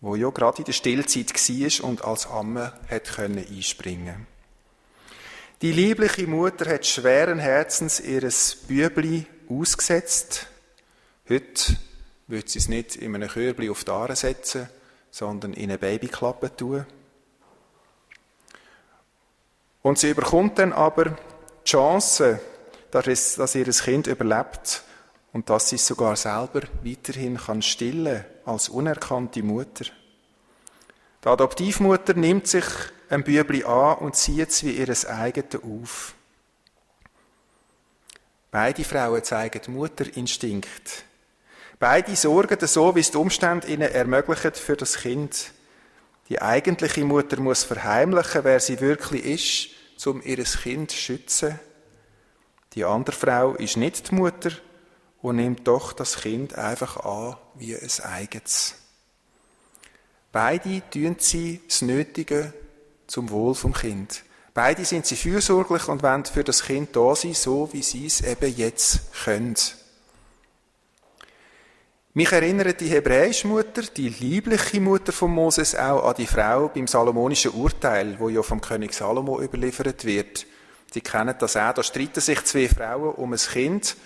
wo 0.00 0.16
ja 0.16 0.30
gerade 0.30 0.58
in 0.58 0.64
der 0.64 0.72
Stillzeit 0.72 1.34
war 1.34 1.88
und 1.88 2.04
als 2.04 2.26
Amme 2.26 2.72
hat 2.88 3.04
können 3.04 3.44
einspringen. 3.46 4.26
Die 5.60 5.72
liebliche 5.72 6.26
Mutter 6.26 6.70
hat 6.70 6.86
schweren 6.86 7.40
Herzens 7.40 8.00
ihres 8.00 8.54
Bübli 8.54 9.26
ausgesetzt. 9.50 10.46
Heute 11.28 11.76
wird 12.26 12.48
sie 12.48 12.60
es 12.60 12.68
nicht 12.68 12.96
in 12.96 13.14
einem 13.14 13.28
Körbli 13.28 13.68
auf 13.68 13.84
die 13.84 13.90
Aare 13.90 14.16
setzen, 14.16 14.68
sondern 15.10 15.52
in 15.52 15.64
eine 15.64 15.78
Babyklappe 15.78 16.56
tun. 16.56 16.86
Und 19.82 19.98
sie 19.98 20.10
überkommt 20.10 20.58
dann 20.58 20.72
aber 20.72 21.06
die 21.06 21.70
Chance, 21.70 22.40
dass, 22.90 23.36
dass 23.36 23.54
ihr 23.54 23.66
Kind 23.66 24.06
überlebt 24.06 24.82
und 25.32 25.50
dass 25.50 25.68
sie 25.68 25.76
es 25.76 25.86
sogar 25.86 26.16
selber 26.16 26.62
weiterhin 26.82 27.36
kann 27.36 27.62
stillen 27.62 28.24
als 28.44 28.68
unerkannte 28.68 29.42
Mutter. 29.42 29.84
Die 31.24 31.28
Adoptivmutter 31.28 32.14
nimmt 32.14 32.46
sich 32.46 32.64
ein 33.10 33.24
Bübli 33.24 33.64
an 33.64 33.98
und 33.98 34.16
zieht 34.16 34.50
es 34.50 34.64
wie 34.64 34.72
ihres 34.72 35.06
eigenen 35.06 35.62
auf. 35.62 36.14
Beide 38.50 38.84
Frauen 38.84 39.22
zeigen 39.24 39.74
Mutterinstinkt. 39.74 41.04
Beide 41.78 42.16
sorgen 42.16 42.66
so, 42.66 42.94
wie 42.94 43.00
es 43.00 43.10
die 43.10 43.18
Umstände 43.18 43.68
ihnen 43.68 43.92
ermöglichen 43.92 44.54
für 44.54 44.76
das 44.76 44.96
Kind. 44.96 45.52
Die 46.28 46.40
eigentliche 46.40 47.04
Mutter 47.04 47.40
muss 47.40 47.64
verheimlichen, 47.64 48.44
wer 48.44 48.60
sie 48.60 48.80
wirklich 48.80 49.70
ist, 49.96 50.06
um 50.06 50.22
ihr 50.22 50.42
Kind 50.42 50.90
zu 50.90 50.96
schützen. 50.96 51.58
Die 52.78 52.84
andere 52.84 53.16
Frau 53.16 53.56
ist 53.56 53.76
nicht 53.76 54.08
die 54.08 54.14
Mutter 54.14 54.52
und 55.20 55.34
nimmt 55.34 55.66
doch 55.66 55.92
das 55.92 56.20
Kind 56.20 56.54
einfach 56.54 56.96
an 57.04 57.34
wie 57.56 57.74
ein 57.74 57.90
eigenes. 58.04 58.76
Beide 60.30 60.88
tun 60.88 61.16
sie 61.18 61.60
das 61.66 61.82
Nötige 61.82 62.52
zum 63.08 63.30
Wohl 63.30 63.56
vom 63.56 63.72
Kind. 63.72 64.22
Beide 64.54 64.84
sind 64.84 65.06
sie 65.06 65.16
fürsorglich 65.16 65.88
und 65.88 66.04
wollen 66.04 66.24
für 66.26 66.44
das 66.44 66.62
Kind 66.62 66.94
da 66.94 67.16
sein, 67.16 67.34
so 67.34 67.68
wie 67.72 67.82
sie 67.82 68.06
es 68.06 68.20
eben 68.20 68.56
jetzt 68.56 69.12
können. 69.24 69.56
Mich 72.14 72.30
erinnert 72.30 72.80
die 72.80 72.90
hebräische 72.90 73.48
Mutter, 73.48 73.82
die 73.82 74.08
liebliche 74.08 74.80
Mutter 74.80 75.10
von 75.10 75.32
Moses, 75.32 75.74
auch 75.74 76.08
an 76.08 76.14
die 76.16 76.28
Frau 76.28 76.68
beim 76.68 76.86
Salomonischen 76.86 77.50
Urteil, 77.54 78.20
wo 78.20 78.28
ja 78.28 78.44
vom 78.44 78.60
König 78.60 78.94
Salomo 78.94 79.42
überliefert 79.42 80.04
wird. 80.04 80.46
Sie 80.92 81.00
kennen 81.00 81.34
das 81.38 81.56
auch. 81.56 81.74
Da 81.74 81.82
streiten 81.82 82.20
sich 82.20 82.44
zwei 82.44 82.68
Frauen 82.68 83.14
um 83.14 83.32
ein 83.32 83.38
Kind 83.38 83.96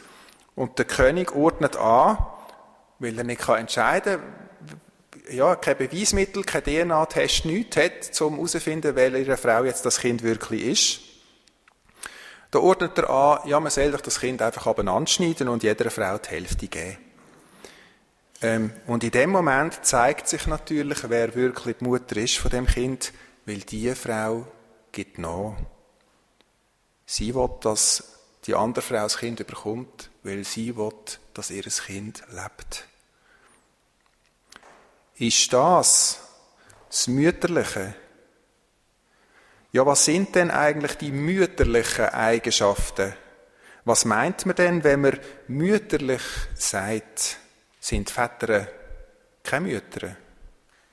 und 0.55 0.79
der 0.79 0.85
König 0.85 1.35
ordnet 1.35 1.77
an, 1.77 2.19
weil 2.99 3.17
er 3.17 3.25
nicht 3.25 3.49
entscheiden 3.49 4.21
kann, 4.21 4.43
ja, 5.31 5.55
kein 5.57 5.77
Beweismittel, 5.77 6.43
kein 6.45 6.65
DNA-Test, 6.65 7.45
nichts 7.45 7.77
hat, 7.77 8.21
um 8.21 8.35
herauszufinden, 8.35 8.97
welche 8.97 9.37
Frau 9.37 9.65
jetzt 9.65 9.87
das 9.87 10.01
Kind 10.01 10.23
wirklich 10.23 10.63
ist. 10.65 11.01
Da 12.51 12.59
ordnet 12.59 12.99
er 12.99 13.09
an, 13.09 13.49
ja, 13.49 13.59
man 13.61 13.71
soll 13.71 13.91
doch 13.93 14.01
das 14.01 14.21
Kind 14.21 14.43
einfach 14.43 14.67
abeinander 14.67 15.09
schneiden 15.09 15.49
und 15.49 15.63
jeder 15.63 15.91
Frau 15.91 16.19
die 16.19 16.29
Hälfte 16.29 16.69
geben. 16.69 16.99
Ähm, 18.43 18.73
und 18.87 19.05
in 19.05 19.11
dem 19.11 19.31
Moment 19.31 19.85
zeigt 19.87 20.29
sich 20.29 20.47
natürlich, 20.47 21.09
wer 21.09 21.35
wirklich 21.35 21.77
die 21.79 21.85
Mutter 21.85 22.17
ist 22.17 22.39
von 22.39 22.51
dem 22.51 22.67
Kind, 22.67 23.13
weil 23.47 23.59
diese 23.59 23.97
Frau 23.97 24.47
gibt 24.91 25.19
nach. 25.19 25.57
Sie 27.13 27.35
will, 27.35 27.51
dass 27.61 28.05
die 28.47 28.55
andere 28.55 28.81
Frau 28.81 29.03
das 29.03 29.19
Kind 29.19 29.47
bekommt, 29.47 30.09
weil 30.23 30.45
sie 30.45 30.75
will, 30.75 30.95
dass 31.35 31.51
ihr 31.51 31.63
Kind 31.65 32.23
lebt. 32.31 32.89
Ist 35.17 35.53
das 35.53 36.21
das 36.89 37.09
Mütterliche? 37.09 37.95
Ja, 39.73 39.85
was 39.85 40.07
sind 40.07 40.35
denn 40.35 40.51
eigentlich 40.51 40.95
die 40.97 41.13
mütterlichen 41.13 42.07
Eigenschaften? 42.07 43.13
Was 43.85 44.07
meint 44.07 44.47
man 44.47 44.57
denn, 44.57 44.83
wenn 44.83 45.03
man 45.03 45.21
mütterlich 45.49 46.23
sagt? 46.55 47.37
Sind 47.79 48.09
Väter 48.09 48.69
keine 49.43 49.67
Mütter? 49.67 50.17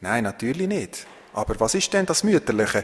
Nein, 0.01 0.25
natürlich 0.25 0.67
nicht. 0.67 1.07
Aber 1.31 1.57
was 1.61 1.75
ist 1.75 1.93
denn 1.93 2.05
das 2.05 2.25
Mütterliche? 2.25 2.83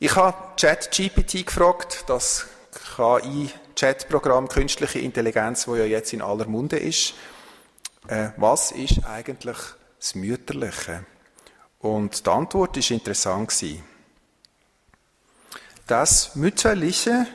Ich 0.00 0.14
habe 0.14 0.36
ChatGPT 0.56 1.44
gefragt, 1.44 2.04
das 2.06 2.46
KI-Chat-Programm 2.94 4.46
Künstliche 4.46 5.00
Intelligenz, 5.00 5.66
wo 5.66 5.74
ja 5.74 5.86
jetzt 5.86 6.12
in 6.12 6.22
aller 6.22 6.46
Munde 6.46 6.76
ist. 6.76 7.14
Äh, 8.06 8.28
was 8.36 8.70
ist 8.70 9.04
eigentlich 9.04 9.56
das 9.98 10.14
Mütterliche? 10.14 11.04
Und 11.80 12.24
die 12.24 12.30
Antwort 12.30 12.76
ist 12.76 12.92
interessant 12.92 13.48
gewesen. 13.48 13.82
Das 15.88 16.36
Mütterliche 16.36 17.26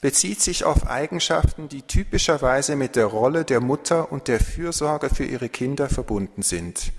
bezieht 0.00 0.40
sich 0.40 0.64
auf 0.64 0.88
Eigenschaften, 0.88 1.68
die 1.68 1.82
typischerweise 1.82 2.74
mit 2.74 2.96
der 2.96 3.06
Rolle 3.06 3.44
der 3.44 3.60
Mutter 3.60 4.10
und 4.10 4.26
der 4.26 4.40
Fürsorge 4.40 5.08
für 5.08 5.24
ihre 5.24 5.48
Kinder 5.48 5.88
verbunden 5.88 6.42
sind. 6.42 6.90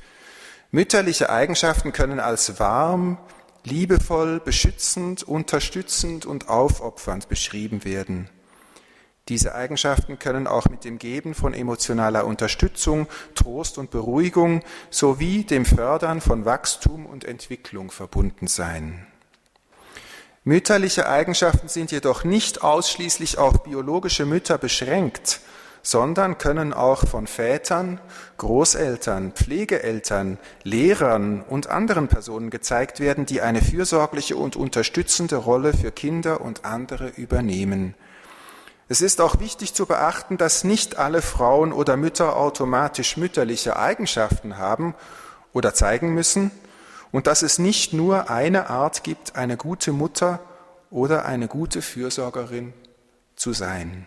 Mütterliche 0.72 1.30
Eigenschaften 1.30 1.92
können 1.92 2.22
als 2.22 2.58
warm, 2.58 3.18
liebevoll, 3.68 4.40
beschützend, 4.40 5.24
unterstützend 5.24 6.26
und 6.26 6.50
aufopfernd 6.50 7.30
beschrieben 7.30 7.84
werden. 7.84 8.30
Diese 9.30 9.56
Eigenschaften 9.56 10.20
können 10.20 10.48
auch 10.48 10.70
mit 10.70 10.86
dem 10.86 11.00
Geben 11.00 11.36
von 11.36 11.54
emotionaler 11.54 12.26
Unterstützung, 12.26 13.08
Trost 13.36 13.78
und 13.78 13.92
Beruhigung 13.92 14.64
sowie 14.90 15.44
dem 15.44 15.66
Fördern 15.66 16.22
von 16.22 16.46
Wachstum 16.46 17.06
und 17.06 17.26
Entwicklung 17.26 17.92
verbunden 17.92 18.48
sein. 18.48 19.06
Mütterliche 20.46 21.10
Eigenschaften 21.10 21.68
sind 21.68 21.92
jedoch 21.92 22.24
nicht 22.24 22.64
ausschließlich 22.64 23.38
auf 23.38 23.64
biologische 23.64 24.26
Mütter 24.26 24.58
beschränkt, 24.58 25.42
sondern 25.88 26.38
können 26.38 26.74
auch 26.74 27.08
von 27.08 27.28
Vätern, 27.28 28.02
Großeltern, 28.36 29.32
Pflegeeltern, 29.32 30.38
Lehrern 30.64 31.42
und 31.48 31.68
anderen 31.68 32.10
Personen 32.10 32.50
gezeigt 32.50 33.00
werden, 33.00 33.26
die 33.26 33.40
eine 33.40 33.62
fürsorgliche 33.62 34.36
und 34.36 34.58
unterstützende 34.58 35.38
Rolle 35.38 35.72
für 35.72 35.94
Kinder 35.94 36.42
und 36.42 36.66
andere 36.66 37.08
übernehmen. 37.08 37.96
Es 38.90 39.00
ist 39.00 39.22
auch 39.22 39.40
wichtig 39.40 39.74
zu 39.74 39.86
beachten, 39.86 40.38
dass 40.38 40.66
nicht 40.66 40.98
alle 40.98 41.22
Frauen 41.22 41.72
oder 41.72 41.96
Mütter 41.96 42.36
automatisch 42.36 43.16
mütterliche 43.16 43.78
Eigenschaften 43.78 44.58
haben 44.58 44.94
oder 45.54 45.74
zeigen 45.74 46.14
müssen 46.14 46.52
und 47.14 47.28
dass 47.28 47.44
es 47.44 47.60
nicht 47.60 47.94
nur 47.94 48.30
eine 48.30 48.70
Art 48.70 49.06
gibt, 49.06 49.38
eine 49.38 49.56
gute 49.56 49.94
Mutter 49.94 50.42
oder 50.90 51.24
eine 51.24 51.48
gute 51.48 51.82
Fürsorgerin 51.82 52.74
zu 53.38 53.54
sein. 53.54 54.06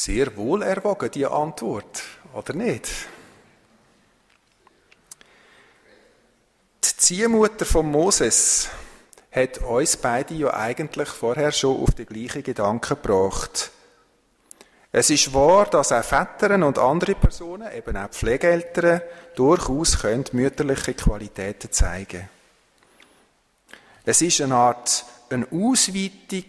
Sehr 0.00 0.36
wohl 0.36 0.62
erwogen, 0.62 1.10
die 1.10 1.26
Antwort, 1.26 2.04
oder 2.32 2.54
nicht? 2.54 2.88
Die 6.84 6.96
Ziehmutter 6.96 7.64
von 7.64 7.90
Moses 7.90 8.68
hat 9.32 9.58
uns 9.58 9.96
beide 9.96 10.34
ja 10.34 10.54
eigentlich 10.54 11.08
vorher 11.08 11.50
schon 11.50 11.82
auf 11.82 11.96
die 11.96 12.06
gleichen 12.06 12.44
Gedanken 12.44 12.90
gebracht. 13.02 13.72
Es 14.92 15.10
ist 15.10 15.34
wahr, 15.34 15.66
dass 15.66 15.90
auch 15.90 16.04
Väter 16.04 16.54
und 16.64 16.78
andere 16.78 17.16
Personen, 17.16 17.68
eben 17.74 17.96
auch 17.96 18.10
Pflegeeltern, 18.10 19.02
durchaus 19.34 19.98
können 19.98 20.26
mütterliche 20.30 20.94
Qualitäten 20.94 21.72
zeigen. 21.72 22.28
Es 24.04 24.22
ist 24.22 24.40
eine 24.42 24.54
Art 24.54 25.04
eine 25.28 25.48
Ausweitung 25.50 26.44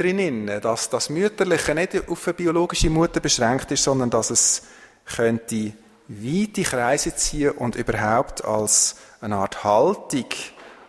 drin, 0.00 0.50
dass 0.62 0.88
das 0.88 1.10
Mütterliche 1.10 1.74
nicht 1.74 2.08
auf 2.08 2.26
eine 2.26 2.34
biologische 2.34 2.90
Mutter 2.90 3.20
beschränkt 3.20 3.70
ist, 3.70 3.84
sondern 3.84 4.10
dass 4.10 4.30
es 4.30 4.62
könnte 5.04 5.72
weite 6.08 6.62
Kreise 6.62 7.14
ziehen 7.14 7.52
und 7.52 7.76
überhaupt 7.76 8.44
als 8.44 8.96
eine 9.20 9.36
Art 9.36 9.62
Haltung, 9.62 10.26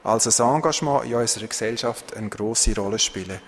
als 0.04 0.40
ein 0.40 0.56
Engagement 0.56 1.06
in 1.06 1.16
unserer 1.16 1.48
Gesellschaft 1.48 2.16
eine 2.16 2.30
große 2.30 2.76
Rolle 2.76 2.98
spielen. 2.98 3.40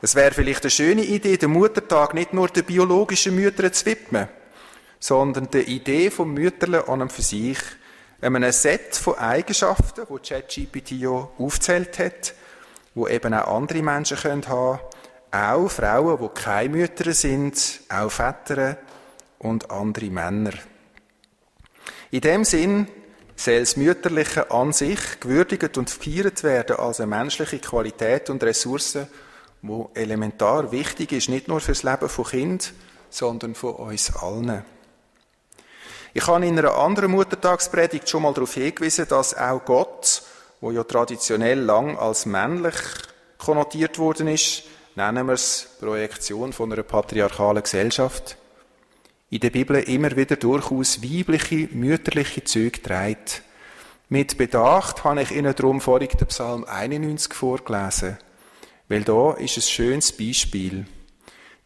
Es 0.00 0.14
wäre 0.14 0.32
vielleicht 0.32 0.62
eine 0.62 0.70
schöne 0.70 1.04
Idee, 1.04 1.36
den 1.36 1.52
Muttertag 1.52 2.14
nicht 2.14 2.32
nur 2.32 2.48
den 2.48 2.64
biologischen 2.64 3.36
Müttern 3.36 3.72
zu 3.72 3.86
widmen, 3.86 4.28
sondern 4.98 5.48
der 5.50 5.68
Idee 5.68 6.10
vom 6.10 6.34
Mütterle 6.34 6.88
an 6.88 7.02
und 7.02 7.12
für 7.12 7.22
sich, 7.22 7.58
einem 8.20 8.50
Set 8.52 8.96
von 8.96 9.18
Eigenschaften, 9.18 10.06
wo 10.08 10.18
ChatGPT 10.18 10.92
ja 10.92 11.28
aufzählt 11.38 11.98
hat, 11.98 12.34
wo 12.94 13.08
eben 13.08 13.34
auch 13.34 13.56
andere 13.56 13.82
Menschen 13.82 14.16
können 14.16 14.46
haben, 14.48 14.78
auch 15.32 15.68
Frauen, 15.68 16.18
die 16.22 16.40
keine 16.40 16.68
Mütter 16.68 17.12
sind, 17.12 17.80
auch 17.88 18.10
Väter 18.10 18.76
und 19.38 19.70
andere 19.70 20.10
Männer. 20.10 20.52
In 22.10 22.20
dem 22.20 22.44
Sinn 22.44 22.86
soll 23.34 23.60
das 23.60 23.76
Mütterliche 23.76 24.50
an 24.50 24.72
sich 24.72 25.18
gewürdigt 25.20 25.78
und 25.78 25.86
gefeiert 25.86 26.44
werden 26.44 26.76
als 26.76 27.00
eine 27.00 27.08
menschliche 27.08 27.58
Qualität 27.58 28.28
und 28.30 28.42
Ressource, 28.42 28.98
wo 29.62 29.90
elementar 29.94 30.70
wichtig 30.70 31.12
ist, 31.12 31.28
nicht 31.28 31.48
nur 31.48 31.60
fürs 31.60 31.82
Leben 31.82 32.08
von 32.08 32.26
Kind, 32.26 32.74
sondern 33.08 33.54
von 33.54 33.74
uns 33.74 34.14
allen. 34.16 34.64
Ich 36.14 36.26
habe 36.26 36.46
in 36.46 36.58
einer 36.58 36.76
anderen 36.76 37.10
Muttertagspredigt 37.10 38.08
schon 38.08 38.22
mal 38.22 38.34
darauf 38.34 38.52
hingewiesen, 38.52 39.08
dass 39.08 39.34
auch 39.34 39.64
Gott, 39.64 40.22
wo 40.60 40.70
ja 40.70 40.84
traditionell 40.84 41.60
lang 41.60 41.96
als 41.96 42.26
männlich 42.26 42.74
konnotiert 43.38 43.98
worden 43.98 44.28
ist, 44.28 44.64
nennen 44.94 45.26
wir 45.26 45.34
es 45.34 45.76
Projektion 45.80 46.52
von 46.52 46.72
einer 46.72 46.82
patriarchalen 46.82 47.62
Gesellschaft, 47.62 48.36
in 49.30 49.40
der 49.40 49.50
Bibel 49.50 49.76
immer 49.76 50.14
wieder 50.14 50.36
durchaus 50.36 51.02
weibliche, 51.02 51.68
mütterliche 51.72 52.44
Züge 52.44 52.82
trägt. 52.82 53.42
Mit 54.10 54.36
Bedacht 54.36 55.04
habe 55.04 55.22
ich 55.22 55.30
Ihnen 55.30 55.54
darum 55.54 55.80
vorhin 55.80 56.10
den 56.10 56.26
Psalm 56.26 56.64
91 56.64 57.32
vorgelesen, 57.32 58.18
weil 58.88 59.04
da 59.04 59.32
ist 59.32 59.56
ein 59.56 59.62
schönes 59.62 60.12
Beispiel. 60.12 60.86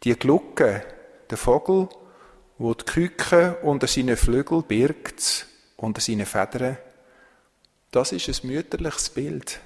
Die 0.03 0.15
Glucke, 0.15 0.85
der 1.29 1.37
Vogel, 1.37 1.89
wo 2.57 2.73
die 2.73 2.85
Küke 2.85 3.57
unter 3.63 3.87
seinen 3.87 4.15
Flügeln 4.15 4.63
birgt, 4.63 5.47
unter 5.75 5.99
seinen 5.99 6.25
Federn, 6.25 6.77
das 7.91 8.13
ist 8.13 8.29
ein 8.29 8.47
mütterliches 8.47 9.09
Bild. 9.09 9.59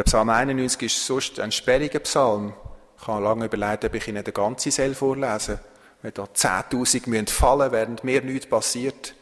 Der 0.00 0.04
Psalm 0.04 0.30
91 0.30 0.80
ist 0.80 1.04
sonst 1.06 1.40
ein 1.40 1.52
sperriger 1.52 1.98
Psalm. 1.98 2.54
Ich 2.98 3.06
habe 3.06 3.22
lange 3.22 3.44
überlegt, 3.44 3.84
ob 3.84 3.94
ich 3.94 4.08
Ihnen 4.08 4.24
den 4.24 4.32
ganzen 4.32 4.72
Seel 4.72 4.94
vorlesen 4.94 5.60
Wenn 6.00 6.14
da 6.14 6.22
10.000 6.22 7.28
fallen 7.28 7.58
müssen, 7.58 7.72
während 7.72 8.04
mir 8.04 8.22
nichts 8.22 8.46
passiert. 8.46 9.14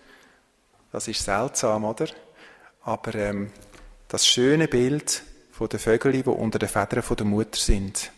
Das 0.92 1.08
ist 1.08 1.24
seltsam, 1.24 1.84
oder? 1.84 2.06
Aber 2.82 3.12
ähm, 3.16 3.50
das 4.06 4.24
schöne 4.24 4.68
Bild 4.68 5.24
von 5.50 5.68
den 5.68 5.80
Vögeln, 5.80 6.12
die 6.12 6.30
unter 6.30 6.60
den 6.60 6.68
Federn 6.68 7.02
der 7.10 7.26
Mutter 7.26 7.58
sind, 7.58 8.12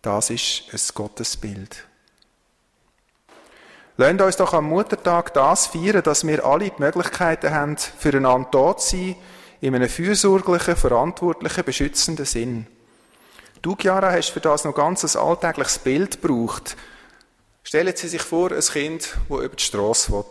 das 0.00 0.30
ist 0.30 0.62
ein 0.72 0.80
Gottesbild. 0.94 1.84
Lasst 3.98 4.20
uns 4.22 4.36
doch 4.38 4.54
am 4.54 4.70
Muttertag 4.70 5.34
das 5.34 5.66
feiern, 5.66 6.02
dass 6.02 6.26
wir 6.26 6.46
alle 6.46 6.70
die 6.70 6.82
Möglichkeiten 6.82 7.50
haben, 7.50 7.76
füreinander 7.76 8.48
da 8.50 8.74
zu 8.78 8.96
sein, 8.96 9.16
in 9.60 9.74
einem 9.74 9.88
fürsorglichen, 9.88 10.76
verantwortlichen, 10.76 11.64
beschützenden 11.64 12.26
Sinn. 12.26 12.66
Du, 13.62 13.74
Chiara, 13.74 14.12
hast 14.12 14.30
für 14.30 14.40
das 14.40 14.64
noch 14.64 14.74
ganz 14.74 15.02
ein 15.04 15.20
alltägliches 15.20 15.78
Bild 15.78 16.20
gebraucht. 16.20 16.76
Stellen 17.62 17.96
Sie 17.96 18.08
sich 18.08 18.22
vor, 18.22 18.52
ein 18.52 18.60
Kind, 18.60 19.16
das 19.28 19.40
über 19.40 19.56
die 19.56 19.62
Straße 19.62 20.12
will, 20.12 20.24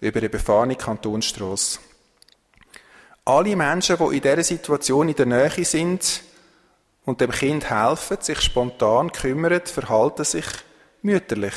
über 0.00 0.18
eine 0.18 0.28
befahrene 0.28 0.76
Kantonsstrasse. 0.76 1.78
Alle 3.24 3.56
Menschen, 3.56 3.96
die 3.96 4.16
in 4.16 4.22
dieser 4.22 4.42
Situation 4.42 5.08
in 5.08 5.14
der 5.14 5.26
Nähe 5.26 5.64
sind 5.64 6.22
und 7.04 7.20
dem 7.20 7.30
Kind 7.30 7.70
helfen, 7.70 8.18
sich 8.20 8.40
spontan 8.40 9.12
kümmern, 9.12 9.62
verhalten 9.64 10.24
sich 10.24 10.46
mütterlich. 11.02 11.54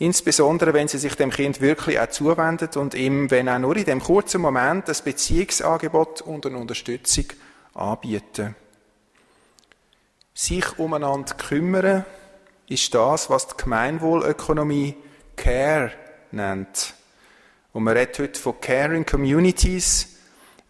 Insbesondere, 0.00 0.74
wenn 0.74 0.86
sie 0.86 0.98
sich 0.98 1.16
dem 1.16 1.30
Kind 1.30 1.60
wirklich 1.60 1.98
auch 1.98 2.08
zuwendet 2.08 2.76
und 2.76 2.94
ihm, 2.94 3.32
wenn 3.32 3.48
auch 3.48 3.58
nur 3.58 3.76
in 3.76 3.84
dem 3.84 4.00
kurzen 4.00 4.40
Moment, 4.40 4.88
ein 4.88 4.96
Beziehungsangebot 5.04 6.20
und 6.20 6.46
eine 6.46 6.58
Unterstützung 6.58 7.24
anbieten. 7.74 8.54
Sich 10.34 10.78
umeinander 10.78 11.34
kümmern 11.34 12.04
ist 12.68 12.94
das, 12.94 13.28
was 13.28 13.48
die 13.48 13.56
Gemeinwohlökonomie 13.56 14.94
Care 15.34 15.90
nennt. 16.30 16.94
Und 17.72 17.82
man 17.82 17.96
redet 17.96 18.20
heute 18.20 18.40
von 18.40 18.60
Caring 18.60 19.04
Communities, 19.04 20.16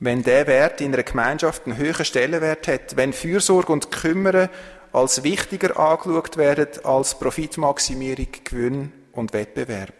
wenn 0.00 0.22
der 0.22 0.46
Wert 0.46 0.80
in 0.80 0.94
einer 0.94 1.02
Gemeinschaft 1.02 1.66
einen 1.66 1.76
höheren 1.76 2.04
Stellenwert 2.06 2.66
hat, 2.66 2.96
wenn 2.96 3.12
Fürsorge 3.12 3.72
und 3.72 3.90
Kümmern 3.90 4.48
als 4.92 5.22
wichtiger 5.22 5.78
angeschaut 5.78 6.38
werden 6.38 6.84
als 6.84 7.18
Profitmaximierung, 7.18 8.28
Gewinn 8.44 8.92
und 9.18 9.32
Wettbewerb. 9.32 9.94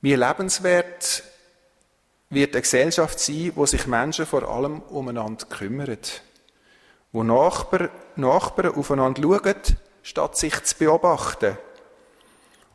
Wie 0.00 0.14
lebenswert 0.14 1.22
wird 2.30 2.54
eine 2.54 2.62
Gesellschaft 2.62 3.20
sein, 3.20 3.52
wo 3.54 3.66
sich 3.66 3.86
Menschen 3.86 4.26
vor 4.26 4.48
allem 4.48 4.80
umeinander 4.80 5.46
kümmern 5.46 5.98
wo 7.12 7.22
Nachbarn, 7.22 7.88
Nachbarn 8.16 8.74
aufeinander 8.74 9.22
schauen, 9.22 9.78
statt 10.02 10.36
sich 10.36 10.62
zu 10.64 10.76
beobachten, 10.76 11.56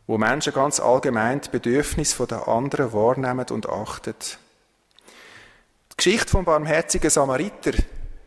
wo 0.08 0.18
Menschen 0.18 0.54
ganz 0.54 0.80
allgemein 0.80 1.42
die 1.42 1.50
Bedürfnisse 1.50 2.26
der 2.26 2.48
anderen 2.48 2.92
wahrnehmen 2.92 3.46
und 3.52 3.70
achten. 3.70 4.16
Die 5.92 5.98
Geschichte 5.98 6.32
vom 6.32 6.44
barmherzigen 6.44 7.12
Samariter 7.12 7.74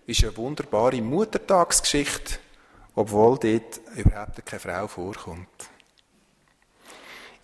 ist 0.07 0.23
eine 0.23 0.37
wunderbare 0.37 1.03
Muttertagsgeschichte, 1.03 2.39
obwohl 2.95 3.39
dort 3.39 3.81
überhaupt 3.97 4.47
keine 4.47 4.61
Frau 4.61 4.87
vorkommt. 4.87 5.49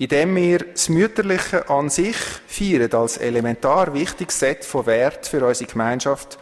Indem 0.00 0.34
wir 0.34 0.60
das 0.60 0.88
Mütterliche 0.88 1.68
an 1.68 1.90
sich 1.90 2.16
feiern 2.46 2.90
als 2.92 3.18
elementar 3.18 3.92
wichtiges 3.92 4.38
Set 4.38 4.64
von 4.64 4.86
Wert 4.86 5.26
für 5.26 5.46
unsere 5.46 5.70
Gemeinschaft, 5.70 6.38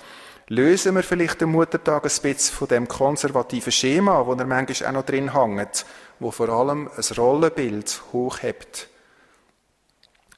lösen 0.46 0.94
wir 0.94 1.02
vielleicht 1.02 1.40
den 1.40 1.48
Muttertag 1.50 2.04
ein 2.04 2.22
bisschen 2.22 2.54
von 2.54 2.68
dem 2.68 2.86
konservativen 2.86 3.72
Schema, 3.72 4.24
wo 4.24 4.34
er 4.34 4.46
manchmal 4.46 4.88
auch 4.88 4.92
noch 4.92 5.04
drin 5.04 5.34
hängt, 5.34 5.84
wo 6.20 6.30
vor 6.30 6.50
allem 6.50 6.88
ein 6.88 7.16
Rollenbild 7.16 8.00
hochhebt. 8.12 8.88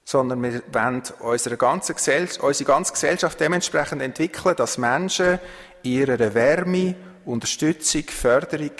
Sondern 0.02 0.42
wir 0.42 0.62
wollen 0.72 1.02
unsere 1.18 1.58
ganze, 1.58 1.92
unsere 2.40 2.64
ganze 2.64 2.92
Gesellschaft 2.94 3.38
dementsprechend 3.38 4.00
entwickeln, 4.00 4.56
dass 4.56 4.78
Menschen 4.78 5.38
ihre 5.82 6.32
Wärme, 6.32 6.94
Unterstützung, 7.26 8.04
Förderung 8.04 8.72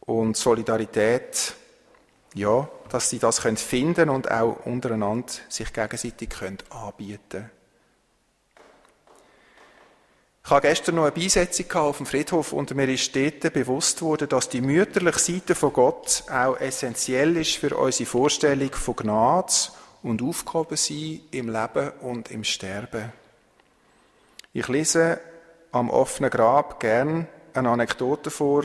und 0.00 0.36
Solidarität, 0.36 1.54
ja, 2.34 2.68
dass 2.90 3.10
sie 3.10 3.18
das 3.18 3.38
finden 3.38 3.94
können 3.94 4.10
und 4.10 4.30
auch 4.30 4.66
untereinander 4.66 5.32
sich 5.48 5.72
gegenseitig 5.72 6.30
anbieten 6.70 7.20
können. 7.30 7.50
Ich 10.44 10.50
hatte 10.50 10.68
gestern 10.68 10.96
noch 10.96 11.04
eine 11.04 11.12
Beisetzung 11.12 11.72
auf 11.72 11.96
dem 11.96 12.06
Friedhof 12.06 12.52
und 12.52 12.74
mir 12.74 12.86
ist 12.90 13.16
dort 13.16 13.50
bewusst 13.54 14.02
worden, 14.02 14.28
dass 14.28 14.50
die 14.50 14.60
mütterliche 14.60 15.18
Seite 15.18 15.54
von 15.54 15.72
Gott 15.72 16.24
auch 16.30 16.60
essentiell 16.60 17.38
ist 17.38 17.56
für 17.56 17.74
unsere 17.74 18.06
Vorstellung 18.06 18.70
von 18.72 18.94
Gnade 18.94 19.52
und 20.02 20.20
Aufgaben 20.20 20.76
sein 20.76 21.20
im 21.30 21.48
Leben 21.48 21.92
und 22.02 22.30
im 22.30 22.44
Sterben. 22.44 23.10
Ich 24.52 24.68
lese 24.68 25.18
am 25.72 25.88
offenen 25.88 26.30
Grab 26.30 26.78
gern 26.78 27.26
eine 27.54 27.70
Anekdote 27.70 28.30
vor, 28.30 28.64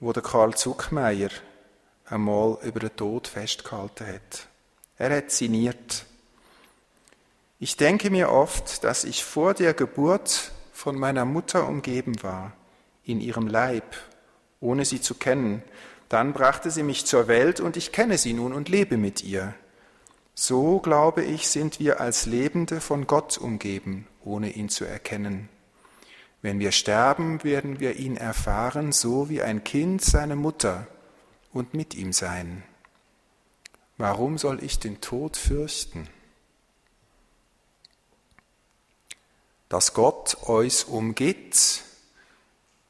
wo 0.00 0.14
der 0.14 0.22
Karl 0.22 0.54
Zuckmeier 0.54 1.28
einmal 2.08 2.58
über 2.62 2.80
den 2.80 2.94
Tod 2.96 3.28
festgehalten 3.28 4.06
hat. 4.06 4.48
Er 4.98 5.16
hat 5.16 5.30
signiert. 5.30 6.06
Ich 7.58 7.76
denke 7.76 8.10
mir 8.10 8.30
oft, 8.30 8.84
dass 8.84 9.04
ich 9.04 9.24
vor 9.24 9.54
der 9.54 9.74
Geburt 9.74 10.52
von 10.72 10.98
meiner 10.98 11.24
Mutter 11.24 11.68
umgeben 11.68 12.22
war, 12.22 12.52
in 13.04 13.20
ihrem 13.20 13.46
Leib, 13.46 13.96
ohne 14.60 14.84
sie 14.84 15.00
zu 15.00 15.14
kennen. 15.14 15.62
Dann 16.08 16.32
brachte 16.32 16.70
sie 16.70 16.82
mich 16.82 17.06
zur 17.06 17.28
Welt 17.28 17.60
und 17.60 17.76
ich 17.76 17.92
kenne 17.92 18.18
sie 18.18 18.32
nun 18.32 18.52
und 18.52 18.68
lebe 18.68 18.96
mit 18.96 19.24
ihr. 19.24 19.54
So, 20.34 20.80
glaube 20.80 21.24
ich, 21.24 21.48
sind 21.48 21.80
wir 21.80 22.00
als 22.00 22.26
Lebende 22.26 22.80
von 22.80 23.06
Gott 23.06 23.38
umgeben, 23.38 24.06
ohne 24.22 24.50
ihn 24.50 24.68
zu 24.68 24.84
erkennen. 24.84 25.48
Wenn 26.42 26.58
wir 26.58 26.72
sterben, 26.72 27.42
werden 27.42 27.80
wir 27.80 27.96
ihn 27.96 28.16
erfahren, 28.16 28.92
so 28.92 29.30
wie 29.30 29.40
ein 29.40 29.64
Kind 29.64 30.02
seine 30.02 30.36
Mutter 30.36 30.86
und 31.56 31.74
mit 31.74 31.94
ihm 31.94 32.12
sein. 32.12 32.62
Warum 33.96 34.38
soll 34.38 34.62
ich 34.62 34.78
den 34.78 35.00
Tod 35.00 35.36
fürchten? 35.36 36.08
dass 39.68 39.94
Gott 39.94 40.34
uns 40.34 40.84
umgibt, 40.84 41.82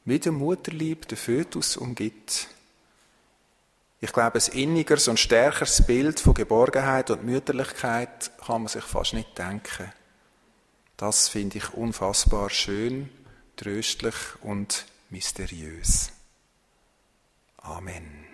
wie 0.05 0.19
der 0.19 0.33
Mutterlieb 0.33 1.09
der 1.09 1.19
Fötus 1.19 1.77
umgibt. 1.77 2.49
Ich 4.01 4.13
glaube, 4.13 4.39
ein 4.39 4.53
innigeres 4.53 5.09
und 5.09 5.19
stärkeres 5.19 5.87
Bild 5.87 6.21
von 6.21 6.35
Geborgenheit 6.35 7.11
und 7.11 7.25
Mütterlichkeit 7.25 8.31
kann 8.45 8.63
man 8.63 8.69
sich 8.69 8.85
fast 8.85 9.15
nicht 9.15 9.37
denken. 9.39 9.91
Das 10.97 11.29
finde 11.29 11.59
ich 11.59 11.73
unfassbar 11.73 12.51
schön, 12.51 13.09
tröstlich 13.57 14.15
und 14.43 14.87
mysteriös. 15.11 16.13
Amen. 17.59 18.26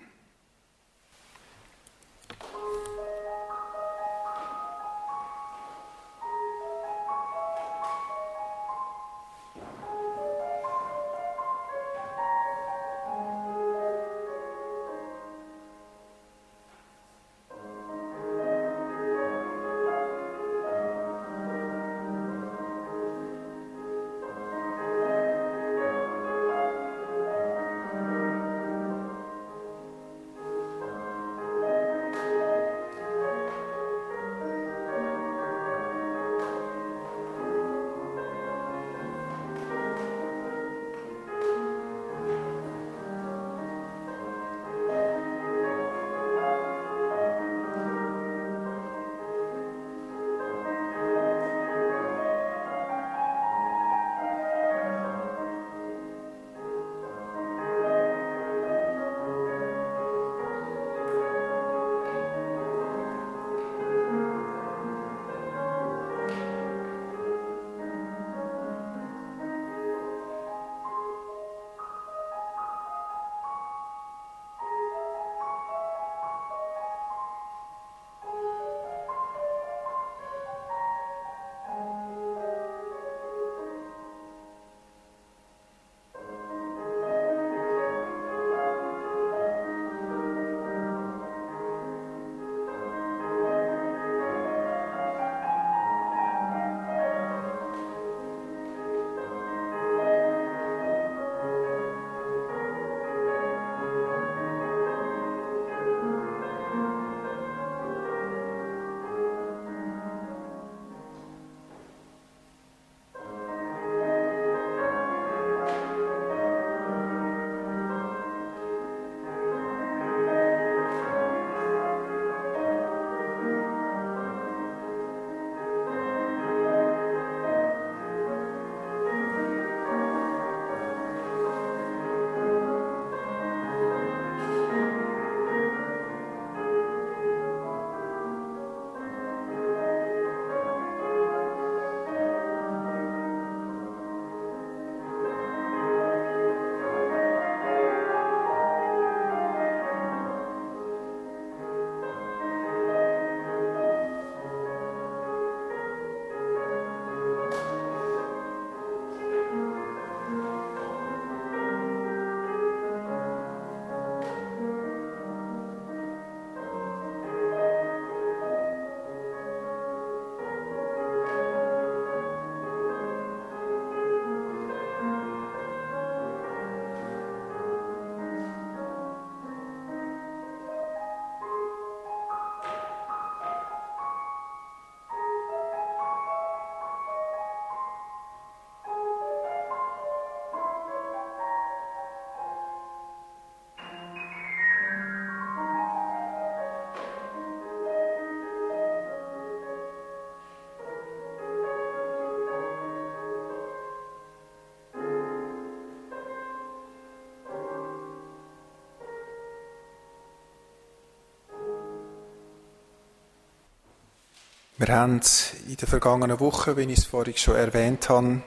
Wir 214.84 214.96
haben 214.96 215.20
in 215.68 215.76
der 215.76 215.86
vergangenen 215.86 216.40
Woche, 216.40 216.76
wie 216.76 216.82
ich 216.82 216.98
es 216.98 217.04
vorhin 217.04 217.36
schon 217.36 217.54
erwähnt 217.54 218.08
habe, 218.08 218.42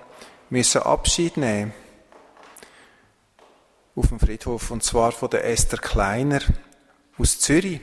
müssen 0.50 0.82
Abschied 0.82 1.38
nehmen. 1.38 1.74
Auf 3.96 4.10
dem 4.10 4.20
Friedhof, 4.20 4.70
und 4.70 4.84
zwar 4.84 5.14
von 5.14 5.30
der 5.30 5.46
Esther 5.46 5.78
Kleiner 5.78 6.42
aus 7.18 7.40
Zürich. 7.40 7.80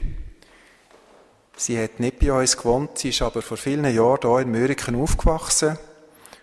Sie 1.57 1.83
hat 1.83 1.99
nicht 1.99 2.19
bei 2.19 2.31
uns 2.31 2.55
gewohnt, 2.55 2.99
sie 2.99 3.09
ist 3.09 3.23
aber 3.23 3.41
vor 3.41 3.57
vielen 3.57 3.87
Jahren 3.87 4.19
hier 4.21 4.41
in 4.41 4.51
Möriken 4.51 5.01
aufgewachsen, 5.01 5.79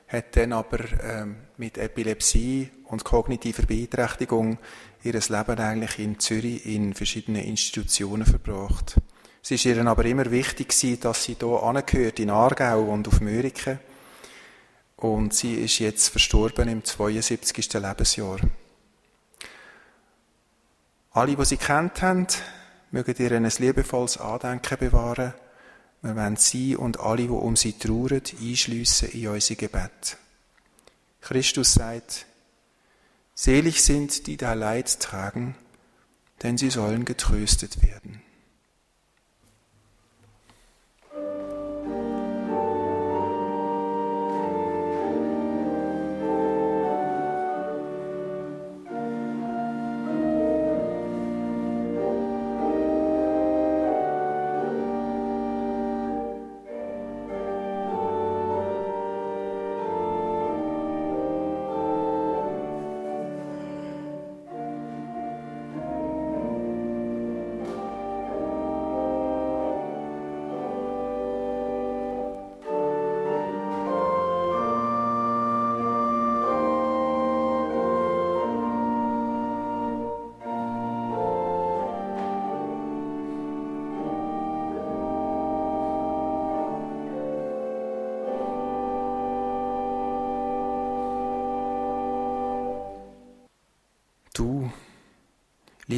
hat 0.08 0.36
dann 0.36 0.54
aber 0.54 0.80
ähm, 1.04 1.36
mit 1.58 1.78
Epilepsie 1.78 2.72
und 2.86 3.04
kognitiver 3.04 3.68
Beeinträchtigung 3.68 4.58
ihr 5.04 5.14
Leben 5.14 5.60
eigentlich 5.60 6.00
in 6.00 6.20
Zürich 6.20 6.66
in 6.66 6.96
verschiedenen 6.96 7.44
Institutionen 7.44 8.26
verbracht. 8.26 8.96
Es 9.42 9.52
ist 9.52 9.66
ihr 9.66 9.86
aber 9.86 10.06
immer 10.06 10.30
wichtig 10.30 10.70
gewesen, 10.70 11.00
dass 11.02 11.24
sie 11.24 11.36
hier 11.40 11.64
angehört, 11.64 12.20
in 12.20 12.30
Aargau 12.30 12.84
und 12.84 13.08
auf 13.08 13.22
Müriken. 13.22 13.80
Und 14.98 15.34
sie 15.34 15.56
ist 15.56 15.80
jetzt 15.80 16.10
verstorben 16.10 16.68
im 16.68 16.84
72. 16.84 17.74
Lebensjahr. 17.74 18.40
Alle, 21.12 21.36
die 21.36 21.46
sie 21.46 21.58
kennt 21.58 22.02
haben, 22.02 22.28
mögen 22.92 23.16
ihr 23.18 23.32
ein 23.32 23.50
liebevolles 23.58 24.18
Andenken 24.18 24.78
bewahren. 24.78 25.34
Wir 26.02 26.16
wollen 26.16 26.36
sie 26.36 26.76
und 26.76 27.00
alle, 27.00 27.24
die 27.24 27.30
um 27.30 27.56
sie 27.56 27.74
trauern, 27.74 28.22
einschliessen 28.42 29.10
in 29.10 29.28
unser 29.30 29.56
Gebet. 29.56 30.18
Christus 31.22 31.74
sagt, 31.74 32.26
Selig 33.36 33.84
sind, 33.84 34.28
die 34.28 34.36
da 34.36 34.54
Leid 34.54 35.00
tragen, 35.00 35.56
denn 36.44 36.58
sie 36.58 36.70
sollen 36.70 37.06
getröstet 37.06 37.82
werden. 37.82 38.22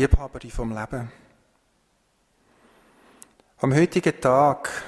Liebhaberin 0.01 0.49
vom 0.49 0.75
Leben. 0.75 1.11
Am 3.59 3.71
heutigen 3.71 4.19
Tag, 4.19 4.83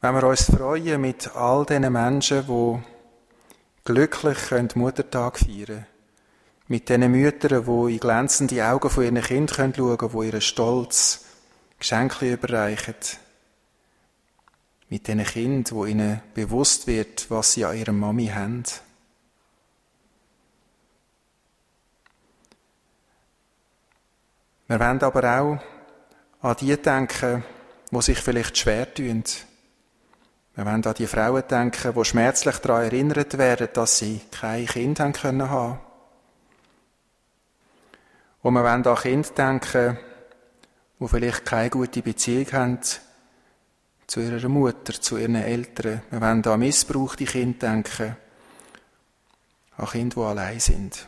wenn 0.00 0.14
wir 0.14 0.22
uns 0.22 0.44
freuen 0.44 1.00
mit 1.00 1.34
all 1.34 1.66
diesen 1.66 1.92
Menschen, 1.92 2.46
die 2.46 2.78
glücklich 3.84 4.76
Muttertag 4.76 5.40
feiern 5.40 5.66
können, 5.66 5.86
mit 6.68 6.88
diesen 6.88 7.10
Müttern, 7.10 7.64
die 7.64 7.94
in 7.94 7.98
glänzende 7.98 8.64
Augen 8.64 8.88
von 8.88 9.02
ihren 9.02 9.20
Kindern 9.20 9.74
schauen 9.74 9.98
können, 9.98 10.12
die 10.12 10.26
ihren 10.28 10.40
Stolz 10.40 11.24
Geschenke 11.80 12.34
überreichen, 12.34 12.94
mit 14.88 15.08
diesen 15.08 15.24
Kindern, 15.24 15.76
wo 15.76 15.86
ihnen 15.86 16.22
bewusst 16.34 16.86
wird, 16.86 17.28
was 17.32 17.54
sie 17.54 17.64
an 17.64 17.76
ihrer 17.76 17.90
Mami 17.90 18.28
haben. 18.28 18.62
Wir 24.68 24.80
wollen 24.80 25.00
aber 25.02 25.40
auch 25.40 25.58
an 26.40 26.56
die 26.60 26.76
denken, 26.76 27.44
die 27.90 28.02
sich 28.02 28.18
vielleicht 28.18 28.58
schwer 28.58 28.92
tun. 28.92 29.22
Wir 30.56 30.64
wollen 30.64 30.84
an 30.84 30.94
die 30.94 31.06
Frauen 31.06 31.44
denken, 31.48 31.94
die 31.94 32.04
schmerzlich 32.04 32.56
daran 32.58 32.84
erinnert 32.84 33.38
werden, 33.38 33.68
dass 33.72 33.98
sie 33.98 34.22
kein 34.32 34.66
Kind 34.66 34.98
haben 34.98 35.12
können 35.12 35.48
haben. 35.48 35.78
Und 38.42 38.54
wir 38.54 38.64
wollen 38.64 38.86
an 38.86 38.96
Kinder 38.96 39.28
denken, 39.30 39.98
die 40.98 41.08
vielleicht 41.08 41.44
keine 41.44 41.70
gute 41.70 42.02
Beziehung 42.02 42.52
haben 42.52 42.78
zu 44.06 44.20
ihrer 44.20 44.48
Mutter, 44.48 45.00
zu 45.00 45.16
ihren 45.16 45.34
Eltern. 45.36 46.02
Wir 46.10 46.20
wollen 46.20 46.44
an 46.44 46.60
missbrauchte 46.60 47.24
Kinder 47.24 47.58
denken, 47.58 48.16
an 49.76 49.86
Kinder, 49.86 50.16
die 50.16 50.22
allein 50.22 50.60
sind. 50.60 51.06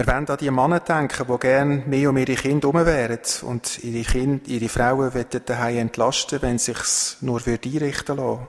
Wir 0.00 0.06
wollen 0.06 0.26
an 0.30 0.38
die 0.38 0.50
Männer 0.50 0.80
denken, 0.80 1.26
die 1.30 1.38
gerne 1.38 1.82
mehr 1.84 2.08
um 2.08 2.16
ihre 2.16 2.34
Kinder 2.34 2.72
herum 2.72 2.86
wären 2.86 3.20
und 3.42 3.84
ihre, 3.84 4.02
Kinder, 4.02 4.48
ihre 4.48 4.70
Frauen 4.70 5.12
daheim 5.44 5.76
entlasten 5.76 6.40
wenn 6.40 6.56
sie 6.56 6.72
sich 6.72 7.20
nur 7.20 7.42
einrichten 7.46 8.16
lassen. 8.16 8.48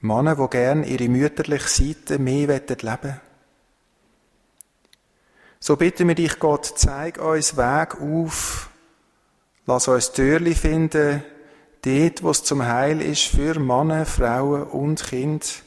Männer, 0.00 0.36
die 0.36 0.50
gerne 0.50 0.86
ihre 0.86 1.08
mütterliche 1.08 1.68
Seite 1.68 2.18
mehr 2.18 2.48
leben 2.48 2.82
wollen. 2.82 3.20
So 5.58 5.76
bitten 5.76 6.06
wir 6.06 6.14
dich, 6.14 6.38
Gott, 6.38 6.70
zeig 6.76 7.16
uns 7.16 7.56
Weg 7.56 7.98
auf, 8.02 8.68
lass 9.64 9.88
uns 9.88 10.12
Türli 10.12 10.54
finden, 10.54 11.24
dort, 11.80 12.22
wo 12.22 12.28
es 12.28 12.44
zum 12.44 12.66
Heil 12.66 13.00
ist 13.00 13.22
für 13.22 13.58
Männer, 13.58 14.04
Frauen 14.04 14.64
und 14.64 15.02
Kind, 15.02 15.62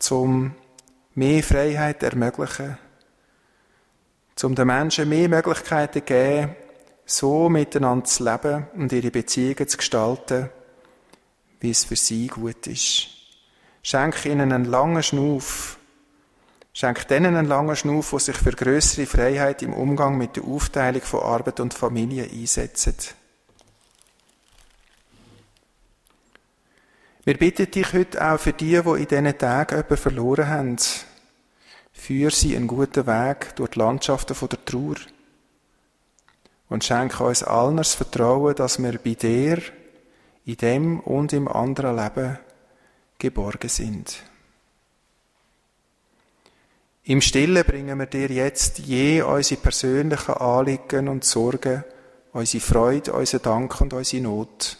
zum 0.00 0.56
mehr 1.14 1.44
Freiheit 1.44 2.02
ermöglichen, 2.02 2.78
zum 4.36 4.54
den 4.54 4.66
Menschen 4.66 5.08
mehr 5.08 5.28
Möglichkeiten 5.28 6.04
geben, 6.04 6.54
so 7.06 7.48
miteinander 7.48 8.04
zu 8.04 8.22
leben 8.22 8.66
und 8.74 8.92
ihre 8.92 9.10
Beziehungen 9.10 9.66
zu 9.66 9.78
gestalten, 9.78 10.50
wie 11.60 11.70
es 11.70 11.84
für 11.84 11.96
sie 11.96 12.26
gut 12.26 12.66
ist. 12.66 13.08
Schenk 13.82 14.24
ihnen 14.26 14.52
einen 14.52 14.66
langen 14.66 15.02
Schnuff. 15.02 15.78
Schenk 16.72 17.08
denen 17.08 17.34
einen 17.34 17.46
langen 17.46 17.76
Schnuff, 17.76 18.10
die 18.10 18.18
sich 18.18 18.36
für 18.36 18.50
größere 18.50 19.06
Freiheit 19.06 19.62
im 19.62 19.72
Umgang 19.72 20.18
mit 20.18 20.36
der 20.36 20.44
Aufteilung 20.44 21.02
von 21.02 21.22
Arbeit 21.22 21.60
und 21.60 21.72
Familie 21.72 22.24
einsetzen. 22.24 22.94
Wir 27.24 27.38
bitten 27.38 27.70
dich 27.70 27.92
heute 27.92 28.24
auch 28.24 28.38
für 28.38 28.52
die, 28.52 28.80
die 28.80 29.02
in 29.02 29.06
diesen 29.06 29.38
Tagen 29.38 29.76
jemanden 29.76 29.96
verloren 29.96 30.48
haben. 30.48 30.76
Führ 31.96 32.30
sie 32.30 32.54
einen 32.54 32.68
guten 32.68 33.06
Weg 33.06 33.56
durch 33.56 33.70
die 33.70 33.78
Landschaften 33.80 34.36
der 34.48 34.64
Trauer. 34.64 34.96
Und 36.68 36.84
schenke 36.84 37.24
uns 37.24 37.42
allen 37.42 37.78
das 37.78 37.94
Vertrauen, 37.94 38.54
dass 38.54 38.80
wir 38.80 38.98
bei 38.98 39.14
dir, 39.14 39.60
in 40.44 40.56
dem 40.56 41.00
und 41.00 41.32
im 41.32 41.48
anderen 41.48 41.96
Leben 41.96 42.38
geborgen 43.18 43.68
sind. 43.68 44.22
Im 47.02 47.20
Stillen 47.20 47.64
bringen 47.64 47.98
wir 47.98 48.06
dir 48.06 48.28
jetzt 48.28 48.78
je 48.80 49.22
unsere 49.22 49.60
persönlichen 49.60 50.34
Anliegen 50.34 51.08
und 51.08 51.24
Sorgen, 51.24 51.84
unsere 52.32 52.62
Freude, 52.62 53.12
unseren 53.12 53.42
Dank 53.42 53.80
und 53.80 53.92
unsere 53.92 54.22
Not. 54.22 54.78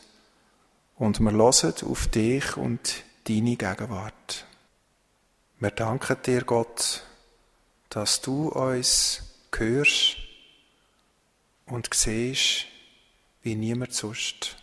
Und 0.96 1.20
wir 1.20 1.32
hören 1.32 1.74
auf 1.90 2.06
dich 2.08 2.56
und 2.56 3.04
deine 3.28 3.56
Gegenwart. 3.56 4.46
Wir 5.58 5.70
danken 5.70 6.18
dir, 6.22 6.44
Gott, 6.44 7.02
dass 7.88 8.20
du 8.20 8.48
uns 8.48 9.22
hörst 9.56 10.18
und 11.64 11.88
siehst 11.94 12.66
wie 13.42 13.54
niemand 13.54 13.94
sonst. 13.94 14.58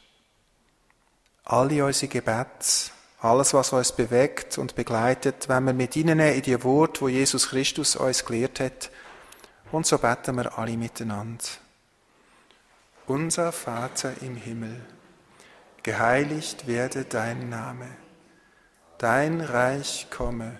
Alle 1.45 1.83
unsere 1.83 2.11
Gebete, 2.11 2.91
alles, 3.21 3.55
was 3.55 3.73
uns 3.73 3.91
bewegt 3.91 4.59
und 4.59 4.75
begleitet, 4.75 5.49
wenn 5.49 5.63
wir 5.63 5.73
mit 5.73 5.95
ihnen 5.95 6.19
in 6.19 6.43
die 6.43 6.63
Worte, 6.63 7.01
wo 7.01 7.07
Jesus 7.07 7.49
Christus 7.49 7.95
uns 7.95 8.23
gelehrt 8.23 8.59
hat, 8.59 8.91
und 9.71 9.87
so 9.87 9.97
beten 9.97 10.35
wir 10.35 10.59
alle 10.59 10.77
miteinander. 10.77 11.43
Unser 13.07 13.51
Vater 13.51 14.13
im 14.21 14.35
Himmel, 14.35 14.79
geheiligt 15.81 16.67
werde 16.67 17.05
dein 17.05 17.49
Name, 17.49 17.89
dein 18.99 19.41
Reich 19.41 20.05
komme, 20.11 20.59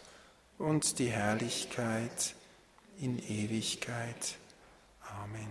und 0.61 0.99
die 0.99 1.09
Herrlichkeit 1.09 2.35
in 2.99 3.17
Ewigkeit. 3.19 4.37
Amen. 5.23 5.49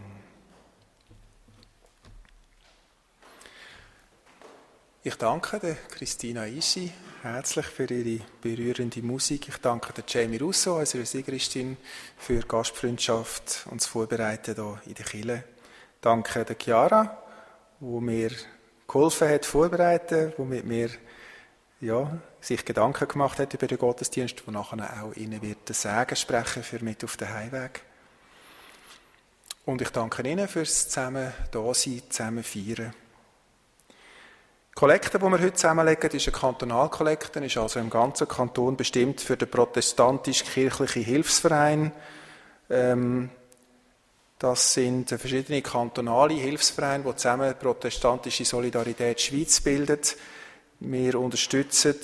Ich 5.02 5.14
danke 5.16 5.58
der 5.58 5.74
Christina 5.74 6.46
Ischi 6.46 6.92
herzlich 7.22 7.66
für 7.66 7.90
ihre 7.90 8.24
berührende 8.40 9.02
Musik. 9.02 9.48
Ich 9.48 9.56
danke 9.56 9.92
der 9.92 10.04
Jamie 10.06 10.38
Russo, 10.38 10.78
unserer 10.78 11.04
Sigristin, 11.04 11.76
für 12.16 12.40
Gastfreundschaft 12.40 13.66
und 13.70 13.80
das 13.80 13.88
Vorbereiten 13.88 14.54
hier 14.54 14.80
in 14.86 14.94
der 14.94 15.04
Kille. 15.04 15.44
Danke 16.00 16.44
der 16.44 16.56
Chiara, 16.56 17.22
wo 17.80 18.00
mir 18.00 18.30
geholfen 18.86 19.28
hat, 19.28 19.44
vorbereiten, 19.44 20.32
wo 20.36 20.44
mit 20.44 20.64
mir 20.64 20.90
ja, 21.80 22.18
sich 22.40 22.64
Gedanken 22.64 23.08
gemacht 23.08 23.38
hat 23.38 23.54
über 23.54 23.66
den 23.66 23.78
Gottesdienst, 23.78 24.46
wo 24.46 24.50
nachher 24.50 25.02
auch 25.02 25.14
Ihnen 25.14 25.40
wird 25.42 25.68
den 25.68 25.74
Segen 25.74 26.16
sprechen 26.16 26.62
für 26.62 26.82
mit 26.84 27.02
auf 27.04 27.16
den 27.16 27.32
Heimweg. 27.32 27.82
Und 29.64 29.80
ich 29.82 29.90
danke 29.90 30.26
Ihnen 30.28 30.48
fürs 30.48 30.88
zusammen 30.88 31.32
da 31.50 31.74
sein, 31.74 32.02
zusammen 32.08 32.44
feiern. 32.44 32.94
Die 34.70 34.74
Kollekte, 34.74 35.18
die 35.18 35.24
wir 35.24 35.38
heute 35.38 35.54
zusammenlegen, 35.54 36.10
ist 36.10 36.28
eine 36.28 36.36
Kantonalkollekte, 36.36 37.40
ist 37.40 37.56
also 37.56 37.80
im 37.80 37.90
ganzen 37.90 38.28
Kanton 38.28 38.76
bestimmt 38.76 39.20
für 39.20 39.36
den 39.36 39.50
protestantisch-kirchlichen 39.50 41.04
Hilfsverein. 41.04 41.92
Ähm, 42.70 43.30
das 44.38 44.72
sind 44.72 45.10
verschiedene 45.10 45.60
kantonale 45.60 46.34
Hilfsvereine, 46.34 47.04
die 47.04 47.16
zusammen 47.16 47.54
protestantische 47.58 48.44
Solidarität 48.46 49.20
Schweiz 49.20 49.60
bilden. 49.60 50.00
Wir 50.80 51.20
unterstützen 51.20 51.94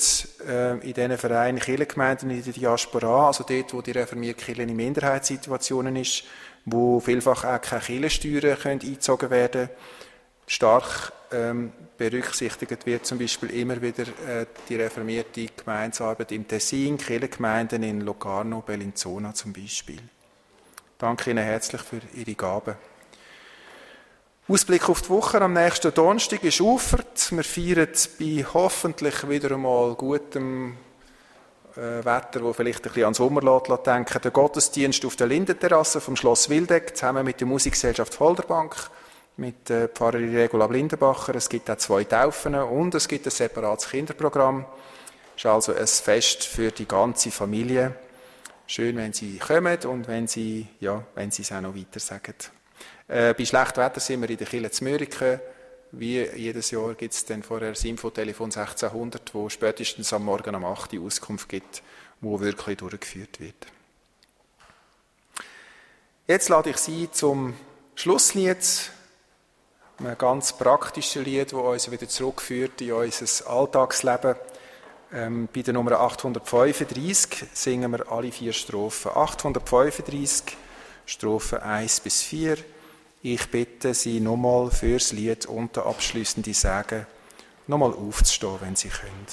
äh, 0.47 0.73
in 0.73 0.93
diesen 0.93 1.17
Vereinen 1.17 1.59
Kirchengemeinden 1.59 2.31
in 2.31 2.45
der 2.45 2.53
Diaspora, 2.53 3.29
also 3.29 3.45
dort, 3.49 3.73
wo 3.73 3.81
die 3.81 3.93
reformierte 3.93 4.45
Kirche 4.45 4.63
in 4.63 4.77
Minderheitssituationen 4.77 5.97
ist, 5.97 6.25
wo 6.67 7.01
vielfach 7.01 7.45
auch 7.45 7.61
keine 7.61 7.81
Kirchensteuern 7.81 8.59
können 8.59 8.81
eingezogen 8.83 9.31
werden 9.31 9.71
Stark 10.47 11.13
ähm, 11.33 11.73
berücksichtigt 11.99 12.87
wird 12.87 13.05
zum 13.05 13.19
Beispiel 13.19 13.51
immer 13.51 13.81
wieder 13.83 14.05
äh, 14.05 14.47
die 14.69 14.77
reformierte 14.77 15.47
Gemeinsarbeit 15.57 16.31
im 16.33 16.47
Tessin, 16.47 16.99
Kirchengemeinden 16.99 17.83
in 17.83 18.03
Locarno, 18.03 18.61
Bellinzona 18.61 19.35
zum 19.35 19.53
Beispiel. 19.53 19.99
Danke 20.99 21.31
Ihnen 21.31 21.45
herzlich 21.45 21.83
für 21.83 22.01
Ihre 22.15 22.35
Gaben. 22.35 22.77
Ausblick 24.49 24.89
auf 24.89 25.03
die 25.03 25.09
Woche. 25.09 25.41
Am 25.43 25.55
nächsten 25.55 25.93
Donnerstag 25.93 26.45
ist 26.45 26.61
Ufert. 26.61 27.33
Wir 27.33 27.43
feiern 27.43 27.89
bei 28.21 28.47
hoffentlich 28.55 29.29
wieder 29.29 29.51
einmal 29.51 29.97
gutem 29.97 30.77
äh, 31.75 32.05
Wetter, 32.05 32.45
wo 32.45 32.53
vielleicht 32.53 32.87
ein 32.87 32.93
bisschen 32.93 33.09
an 33.09 33.15
Sommer 33.15 33.43
lässt, 33.43 33.87
denken. 33.87 34.21
Der 34.23 34.31
Gottesdienst 34.31 35.05
auf 35.05 35.17
der 35.17 35.27
Lindenterrasse 35.27 36.01
vom 36.01 36.15
Schloss 36.15 36.49
Wildeck, 36.49 36.97
zusammen 36.97 37.25
mit 37.25 37.41
der 37.41 37.49
Musikgesellschaft 37.49 38.15
Volderbank, 38.15 38.77
mit 39.37 39.69
der 39.69 39.89
Pfarrerin 39.89 40.37
Regula 40.37 40.69
Blindenbacher. 40.69 41.35
Es 41.35 41.49
gibt 41.49 41.69
auch 41.69 41.79
zwei 41.79 42.05
Taufen 42.05 42.55
und 42.55 42.95
es 42.95 43.09
gibt 43.09 43.27
ein 43.27 43.33
separates 43.33 43.91
Kinderprogramm. 43.91 44.65
Es 45.35 45.43
ist 45.43 45.47
also 45.47 45.75
ein 45.75 45.89
Fest 45.89 46.45
für 46.45 46.71
die 46.71 46.87
ganze 46.87 47.33
Familie. 47.33 47.97
Schön, 48.69 48.97
wenn 48.97 49.13
Sie 49.13 49.39
kommen 49.39 49.79
und 49.87 50.07
wenn 50.07 50.29
Sie, 50.29 50.69
ja, 50.79 51.03
wenn 51.17 51.33
Sie 51.33 51.43
es 51.43 51.51
auch 51.51 51.61
noch 51.61 51.75
weiter 51.75 51.99
sagen. 51.99 52.35
Äh, 53.09 53.35
bei 53.35 53.45
schlechtem 53.45 53.85
Wetter 53.85 54.01
sind 54.01 54.21
wir 54.23 54.31
in 54.31 54.37
der 54.37 54.47
Kille 54.47 54.71
zu 54.71 54.85
Mürike. 54.85 55.41
Wie 55.93 56.23
jedes 56.23 56.73
Jahr 56.73 56.95
gibt 56.95 57.15
es 57.15 57.25
dann 57.25 57.43
vorher 57.43 57.71
das 57.71 57.85
Infotelefon 57.85 58.47
1600, 58.47 59.33
wo 59.35 59.49
spätestens 59.49 60.13
am 60.13 60.25
Morgen 60.25 60.55
um 60.55 60.65
8 60.65 60.95
Uhr 60.95 61.07
Auskunft 61.07 61.49
gibt, 61.49 61.83
wo 62.21 62.41
wirklich 62.41 62.79
durchgeführt 62.79 63.41
wird. 63.41 63.67
Jetzt 66.27 66.49
lade 66.49 66.71
ich 66.71 66.79
Sie 66.79 67.09
zum 67.13 67.55
Schlusslied, 67.95 68.91
ein 69.99 70.19
ganz 70.19 70.53
praktisches 70.53 71.25
Lied, 71.25 71.53
das 71.53 71.61
uns 71.61 71.91
wieder 71.91 72.09
zurückführt 72.09 72.81
in 72.81 72.93
unser 72.93 73.49
Alltagsleben. 73.49 74.35
Ähm, 75.13 75.49
bei 75.55 75.63
der 75.63 75.73
Nummer 75.73 76.01
835 76.01 77.47
singen 77.55 77.93
wir 77.93 78.11
alle 78.11 78.33
vier 78.33 78.53
Strophen. 78.53 79.13
835, 79.13 80.57
Strophen 81.07 81.61
1 81.61 82.01
bis 82.01 82.23
4. 82.23 82.59
Ich 83.23 83.49
bitte 83.51 83.95
Sie 83.95 84.21
nochmal 84.21 84.71
fürs 84.71 85.13
Lied 85.13 85.47
und 85.47 85.75
der 85.77 85.87
abschließende 85.87 86.55
Sagen 86.55 87.07
nochmal 87.67 87.93
aufzustehen, 87.93 88.59
wenn 88.61 88.77
Sie 88.77 88.89
können. 88.89 89.27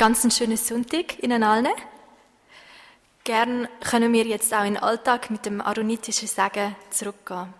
Ganz 0.00 0.24
ein 0.24 0.30
schönes 0.30 0.66
Sonntag 0.66 1.22
Ihnen 1.22 1.42
allen. 1.42 1.68
Gern 3.24 3.68
können 3.80 4.14
wir 4.14 4.24
jetzt 4.24 4.54
auch 4.54 4.64
in 4.64 4.72
den 4.72 4.82
Alltag 4.82 5.28
mit 5.28 5.44
dem 5.44 5.60
aaronitischen 5.60 6.26
Segen 6.26 6.74
zurückgehen. 6.88 7.52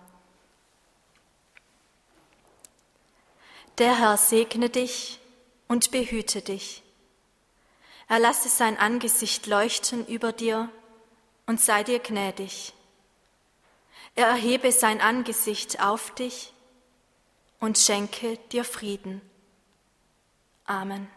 Der 3.77 3.95
Herr 3.99 4.17
segne 4.17 4.71
dich 4.71 5.19
und 5.67 5.91
behüte 5.91 6.41
dich. 6.41 6.81
Er 8.07 8.17
lasse 8.17 8.49
sein 8.49 8.75
Angesicht 8.79 9.45
leuchten 9.45 10.07
über 10.07 10.31
dir 10.31 10.67
und 11.45 11.61
sei 11.61 11.83
dir 11.83 11.99
gnädig. 11.99 12.73
Er 14.15 14.29
erhebe 14.29 14.71
sein 14.71 14.99
Angesicht 14.99 15.79
auf 15.79 16.09
dich 16.15 16.53
und 17.59 17.77
schenke 17.77 18.37
dir 18.51 18.63
Frieden. 18.63 19.21
Amen. 20.65 21.07